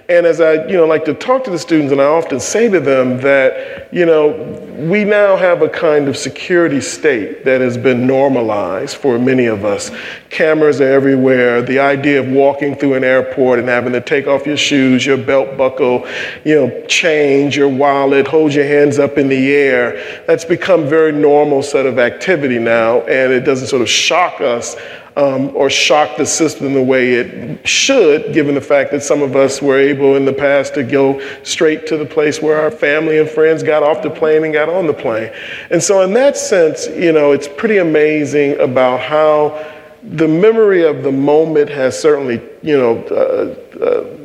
And 0.10 0.28
as 0.28 0.40
I, 0.40 0.68
you 0.68 0.74
know, 0.74 0.86
like 0.86 1.06
to 1.06 1.14
talk 1.14 1.44
to 1.46 1.50
the 1.50 1.58
students, 1.58 1.92
and 1.92 2.00
I 2.00 2.06
often 2.06 2.40
say 2.40 2.70
to 2.70 2.80
them 2.80 3.20
that, 3.22 3.92
you 3.92 4.06
know, 4.06 4.30
we 4.78 5.04
now 5.04 5.36
have 5.38 5.62
a 5.62 5.70
kind 5.70 6.08
of 6.08 6.16
security 6.16 6.82
state 6.82 7.46
that 7.46 7.62
has 7.62 7.78
been 7.78 8.06
normalized 8.06 8.98
for 8.98 9.18
many 9.18 9.46
of 9.46 9.66
us. 9.66 9.90
Cameras 10.30 10.82
are 10.82 10.92
everywhere. 10.92 11.62
The 11.64 11.80
idea 11.80 12.20
of 12.20 12.28
walking 12.28 12.76
through 12.76 12.94
an 12.94 13.04
airport 13.04 13.60
and 13.60 13.68
having 13.68 13.94
to 13.94 14.02
take 14.02 14.28
off 14.28 14.46
your 14.46 14.58
shoes, 14.58 15.06
your 15.06 15.18
belt 15.18 15.58
buckle, 15.58 16.08
you 16.46 16.56
know, 16.56 16.86
change 16.88 17.58
your 17.58 17.70
wallet, 17.70 18.28
hold 18.28 18.54
your 18.54 18.66
hands 18.66 19.00
up 19.00 19.18
in 19.18 19.30
the 19.30 19.52
air, 19.52 20.24
that's 20.28 20.46
become 20.46 20.82
a 20.84 20.88
very 20.88 21.12
normal 21.12 21.64
set 21.64 21.86
of 21.86 21.98
activity 21.98 22.60
now, 22.60 23.02
and 23.02 23.32
it 23.34 23.42
doesn't 23.42 23.68
sort 23.68 23.82
of 23.82 23.90
shock 23.90 24.42
us 24.42 24.76
um, 25.18 25.56
or 25.56 25.70
shock 25.70 26.18
the 26.18 26.26
system 26.26 26.74
the 26.74 26.82
way 26.82 27.14
it 27.14 27.68
should, 27.68 28.34
given 28.34 28.56
the 28.56 28.62
fact 28.62 28.92
that 28.92 29.04
some 29.04 29.22
of 29.22 29.36
us 29.36 29.62
were 29.62 29.78
able 29.78 30.16
in 30.16 30.26
the 30.26 30.34
past 30.34 30.74
to 30.76 30.84
go 30.84 31.20
straight 31.44 31.86
to 31.88 31.98
the 31.98 32.06
place 32.06 32.42
where 32.42 32.60
our 32.60 32.72
family 32.72 33.20
and 33.20 33.30
friends 33.30 33.62
got 33.64 33.84
off 33.84 34.02
the 34.02 34.10
plane 34.10 34.44
and 34.44 34.54
got 34.54 34.70
on 34.70 34.88
the 34.88 34.94
plane. 34.94 35.32
And 35.70 35.82
so, 35.84 36.02
in 36.02 36.14
that 36.14 36.38
sense, 36.38 36.88
you 36.88 37.12
know, 37.12 37.32
it's 37.32 37.48
pretty 37.48 37.78
amazing 37.78 38.60
about 38.60 39.02
how 39.02 39.66
the 40.04 40.28
memory 40.28 40.84
of 40.84 41.04
the 41.04 41.12
moment 41.12 41.70
has 41.70 42.00
certainly, 42.00 42.42
you 42.62 42.78
know, 42.78 42.98
uh, 43.06 43.84
uh, 43.84 44.18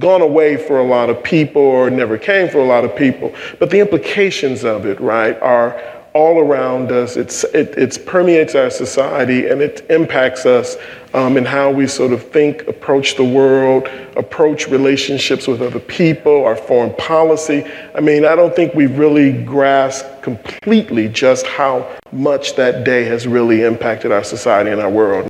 gone 0.00 0.22
away 0.22 0.56
for 0.56 0.78
a 0.78 0.84
lot 0.84 1.08
of 1.08 1.22
people 1.22 1.62
or 1.62 1.88
never 1.88 2.18
came 2.18 2.48
for 2.48 2.58
a 2.58 2.64
lot 2.64 2.84
of 2.84 2.94
people. 2.94 3.34
But 3.58 3.70
the 3.70 3.80
implications 3.80 4.64
of 4.64 4.86
it, 4.86 5.00
right, 5.00 5.40
are 5.40 5.80
all 6.14 6.38
around 6.38 6.92
us. 6.92 7.16
It's, 7.16 7.42
it 7.44 7.74
it's 7.76 7.98
permeates 7.98 8.54
our 8.54 8.70
society 8.70 9.48
and 9.48 9.60
it 9.60 9.84
impacts 9.90 10.46
us 10.46 10.76
um, 11.12 11.36
in 11.36 11.44
how 11.44 11.70
we 11.70 11.86
sort 11.88 12.12
of 12.12 12.22
think, 12.22 12.66
approach 12.68 13.16
the 13.16 13.24
world, 13.24 13.88
approach 14.16 14.68
relationships 14.68 15.46
with 15.46 15.60
other 15.60 15.80
people, 15.80 16.44
our 16.44 16.56
foreign 16.56 16.94
policy. 16.94 17.64
I 17.94 18.00
mean, 18.00 18.24
I 18.24 18.36
don't 18.36 18.54
think 18.54 18.74
we've 18.74 18.96
really 18.96 19.32
grasped 19.44 20.22
completely 20.22 21.08
just 21.08 21.46
how 21.46 21.88
much 22.12 22.54
that 22.56 22.84
day 22.84 23.04
has 23.04 23.26
really 23.26 23.62
impacted 23.62 24.12
our 24.12 24.24
society 24.24 24.70
and 24.70 24.80
our 24.80 24.90
world. 24.90 25.28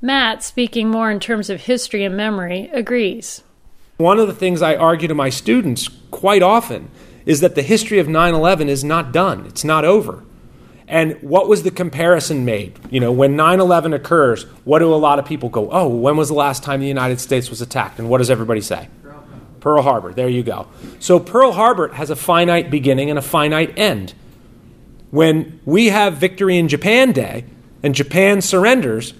Matt, 0.00 0.42
speaking 0.42 0.88
more 0.88 1.10
in 1.10 1.20
terms 1.20 1.48
of 1.48 1.62
history 1.62 2.04
and 2.04 2.16
memory, 2.16 2.70
agrees. 2.72 3.42
One 3.96 4.18
of 4.18 4.26
the 4.26 4.34
things 4.34 4.60
I 4.60 4.74
argue 4.74 5.08
to 5.08 5.14
my 5.14 5.30
students 5.30 5.88
quite 6.10 6.42
often 6.42 6.90
is 7.26 7.40
that 7.40 7.54
the 7.54 7.62
history 7.62 7.98
of 7.98 8.08
9 8.08 8.34
11 8.34 8.68
is 8.68 8.84
not 8.84 9.12
done, 9.12 9.46
it's 9.46 9.64
not 9.64 9.84
over. 9.84 10.22
And 10.86 11.14
what 11.22 11.48
was 11.48 11.62
the 11.62 11.70
comparison 11.70 12.44
made? 12.44 12.78
You 12.90 13.00
know, 13.00 13.10
when 13.10 13.36
9 13.36 13.60
11 13.60 13.94
occurs, 13.94 14.44
what 14.64 14.80
do 14.80 14.92
a 14.92 14.96
lot 14.96 15.18
of 15.18 15.24
people 15.24 15.48
go, 15.48 15.70
oh, 15.70 15.88
when 15.88 16.16
was 16.16 16.28
the 16.28 16.34
last 16.34 16.62
time 16.62 16.80
the 16.80 16.86
United 16.86 17.20
States 17.20 17.48
was 17.48 17.62
attacked? 17.62 17.98
And 17.98 18.10
what 18.10 18.18
does 18.18 18.30
everybody 18.30 18.60
say? 18.60 18.88
Pearl 19.60 19.80
Harbor. 19.80 20.12
There 20.12 20.28
you 20.28 20.42
go. 20.42 20.68
So 21.00 21.18
Pearl 21.18 21.52
Harbor 21.52 21.88
has 21.88 22.10
a 22.10 22.16
finite 22.16 22.70
beginning 22.70 23.08
and 23.08 23.18
a 23.18 23.22
finite 23.22 23.78
end. 23.78 24.12
When 25.10 25.58
we 25.64 25.86
have 25.86 26.18
Victory 26.18 26.58
in 26.58 26.68
Japan 26.68 27.12
Day 27.12 27.46
and 27.82 27.94
Japan 27.94 28.42
surrenders, 28.42 29.14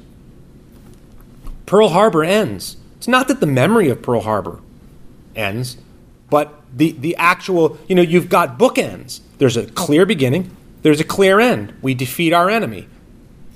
Pearl 1.64 1.88
Harbor 1.88 2.22
ends. 2.22 2.76
It's 2.98 3.08
not 3.08 3.28
that 3.28 3.40
the 3.40 3.46
memory 3.46 3.88
of 3.88 4.02
Pearl 4.02 4.20
Harbor 4.20 4.60
ends, 5.34 5.78
but 6.28 6.60
the, 6.74 6.92
the 6.92 7.16
actual, 7.16 7.78
you 7.88 7.94
know, 7.94 8.02
you've 8.02 8.28
got 8.28 8.58
bookends. 8.58 9.20
There's 9.38 9.56
a 9.56 9.66
clear 9.66 10.06
beginning, 10.06 10.54
there's 10.82 11.00
a 11.00 11.04
clear 11.04 11.40
end. 11.40 11.72
We 11.80 11.94
defeat 11.94 12.32
our 12.32 12.50
enemy. 12.50 12.88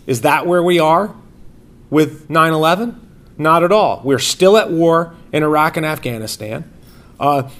Is 0.07 0.23
that 0.23 0.47
where 0.47 0.63
we 0.63 0.79
are 0.79 1.15
with 1.91 2.31
9 2.31 2.53
11? 2.53 3.09
Not 3.37 3.63
at 3.63 3.71
all. 3.71 4.01
We're 4.05 4.19
still 4.19 4.57
at 4.57 4.71
war 4.71 5.15
in 5.33 5.43
Iraq 5.43 5.77
and 5.77 5.85
Afghanistan. 5.85 6.71
Uh, 7.21 7.51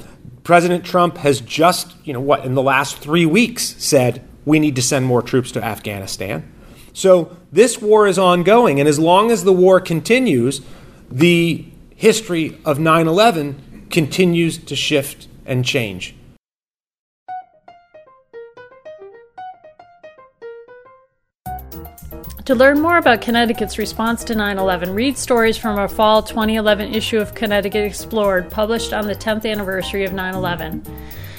President 0.43 0.85
Trump 0.85 1.19
has 1.19 1.41
just, 1.41 1.95
you 2.05 2.13
know, 2.15 2.21
what, 2.21 2.45
in 2.45 2.55
the 2.55 2.63
last 2.63 2.99
three 2.99 3.27
weeks 3.27 3.75
said 3.79 4.27
we 4.47 4.59
need 4.59 4.77
to 4.77 4.83
send 4.83 5.05
more 5.05 5.21
troops 5.21 5.53
to 5.53 5.63
Afghanistan. 5.63 6.51
So 6.95 7.37
this 7.53 7.81
war 7.81 8.07
is 8.07 8.19
ongoing, 8.19 8.81
and 8.81 8.89
as 8.89 8.99
long 8.99 9.31
as 9.31 9.45
the 9.45 9.53
war 9.53 9.79
continues, 9.81 10.63
the 11.11 11.67
history 11.95 12.59
of 12.65 12.79
9 12.79 13.07
11 13.07 13.87
continues 13.91 14.57
to 14.57 14.75
shift 14.75 15.29
and 15.49 15.65
change. 15.65 16.15
To 22.45 22.55
learn 22.55 22.81
more 22.81 22.97
about 22.97 23.21
Connecticut's 23.21 23.77
response 23.77 24.25
to 24.25 24.35
9 24.35 24.57
11, 24.57 24.95
read 24.95 25.19
stories 25.19 25.59
from 25.59 25.79
our 25.79 25.89
fall 25.89 26.23
2011 26.23 26.95
issue 26.95 27.19
of 27.19 27.35
Connecticut 27.35 27.85
Explored, 27.85 28.51
published 28.51 28.95
on 28.95 29.07
the 29.07 29.15
10th 29.15 29.45
anniversary 29.45 30.05
of 30.05 30.15
9 30.15 30.35
11 30.35 30.83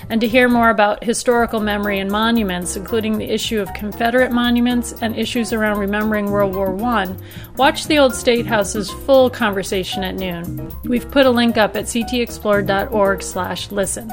and 0.10 0.19
to 0.22 0.28
hear 0.28 0.50
more 0.50 0.69
about 0.69 1.04
historical 1.04 1.60
memory 1.60 2.00
and 2.00 2.12
monuments, 2.12 2.76
including 2.76 3.17
the 3.17 3.32
issue 3.32 3.60
of 3.60 3.74
Confederate 3.74 4.32
monuments 4.32 4.93
and 5.02 5.15
issues 5.15 5.54
around 5.54 5.80
remembering 5.80 6.32
World 6.32 6.56
War 6.56 6.76
I, 6.84 7.15
watch 7.56 7.88
the 7.88 8.00
Old 8.00 8.15
State 8.15 8.45
House's 8.45 8.89
full 8.89 9.30
conversation 9.30 10.04
at 10.04 10.15
noon. 10.15 10.72
We've 10.84 11.10
put 11.10 11.26
a 11.26 11.32
link 11.32 11.58
up 11.58 11.76
at 11.76 11.86
ctexplored.org/listen. 11.86 14.12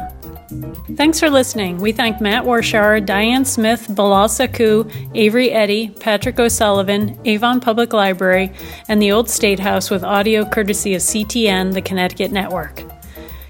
Thanks 0.95 1.19
for 1.19 1.29
listening. 1.29 1.79
We 1.79 1.91
thank 1.91 2.21
Matt 2.21 2.45
Warshauer, 2.45 3.05
Diane 3.05 3.45
Smith, 3.45 3.93
Bilal 3.93 4.29
Sekou, 4.29 4.89
Avery 5.15 5.51
Eddy, 5.51 5.89
Patrick 5.89 6.39
O'Sullivan, 6.39 7.19
Avon 7.25 7.59
Public 7.59 7.93
Library, 7.93 8.53
and 8.89 9.03
the 9.03 9.11
Old 9.11 9.29
State 9.29 9.59
House 9.59 9.91
with 9.91 10.05
audio 10.05 10.45
courtesy 10.45 10.95
of 10.95 11.03
CTN, 11.03 11.75
the 11.75 11.83
Connecticut 11.83 12.31
Network. 12.31 12.85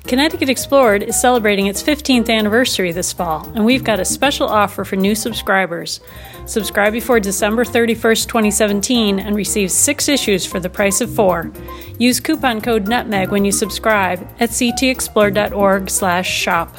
Connecticut 0.06 0.48
Explored 0.48 1.02
is 1.02 1.20
celebrating 1.20 1.66
its 1.66 1.82
15th 1.82 2.30
anniversary 2.30 2.92
this 2.92 3.12
fall, 3.12 3.44
and 3.56 3.64
we've 3.64 3.82
got 3.82 3.98
a 3.98 4.04
special 4.04 4.46
offer 4.46 4.84
for 4.84 4.94
new 4.94 5.16
subscribers. 5.16 5.98
Subscribe 6.46 6.92
before 6.92 7.18
December 7.18 7.64
31st, 7.64 8.28
2017, 8.28 9.18
and 9.18 9.34
receive 9.34 9.72
six 9.72 10.08
issues 10.08 10.46
for 10.46 10.60
the 10.60 10.70
price 10.70 11.00
of 11.00 11.12
four. 11.12 11.50
Use 11.98 12.20
coupon 12.20 12.60
code 12.60 12.86
NUTMEG 12.86 13.32
when 13.32 13.44
you 13.44 13.50
subscribe 13.50 14.20
at 14.38 14.50
ctexplored.org/shop. 14.50 16.76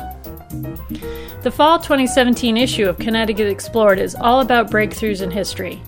The 1.43 1.51
fall 1.51 1.79
2017 1.79 2.55
issue 2.55 2.87
of 2.87 2.97
Connecticut 2.97 3.47
Explored 3.47 3.99
is 3.99 4.15
all 4.15 4.39
about 4.39 4.71
breakthroughs 4.71 5.21
in 5.21 5.31
history. 5.31 5.81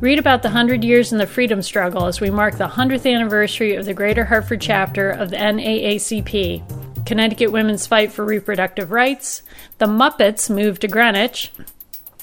Read 0.00 0.20
about 0.20 0.42
the 0.42 0.48
100 0.48 0.84
years 0.84 1.10
in 1.10 1.18
the 1.18 1.26
freedom 1.26 1.60
struggle 1.60 2.06
as 2.06 2.20
we 2.20 2.30
mark 2.30 2.56
the 2.56 2.68
100th 2.68 3.12
anniversary 3.12 3.74
of 3.74 3.84
the 3.84 3.94
Greater 3.94 4.24
Hartford 4.24 4.60
chapter 4.60 5.10
of 5.10 5.30
the 5.30 5.36
NAACP. 5.36 6.83
Connecticut 7.06 7.52
Women's 7.52 7.86
Fight 7.86 8.12
for 8.12 8.24
Reproductive 8.24 8.90
Rights, 8.90 9.42
the 9.78 9.86
Muppets 9.86 10.48
Move 10.48 10.80
to 10.80 10.88
Greenwich, 10.88 11.52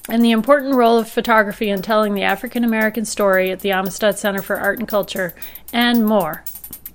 and 0.10 0.24
the 0.24 0.32
important 0.32 0.76
role 0.76 0.98
of 0.98 1.10
photography 1.10 1.70
in 1.70 1.82
telling 1.82 2.14
the 2.14 2.24
African 2.24 2.64
American 2.64 3.06
story 3.06 3.52
at 3.52 3.60
the 3.60 3.72
Amistad 3.72 4.18
Center 4.18 4.42
for 4.42 4.58
Art 4.58 4.80
and 4.80 4.88
Culture, 4.88 5.36
and 5.72 6.06
more. 6.06 6.44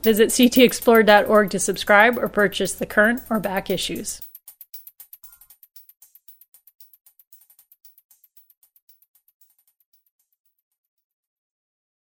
Visit 0.02 0.30
ctexplored.org 0.30 1.50
to 1.50 1.58
subscribe 1.58 2.18
or 2.18 2.28
purchase 2.28 2.74
the 2.74 2.86
current 2.86 3.22
or 3.30 3.40
back 3.40 3.70
issues. 3.70 4.20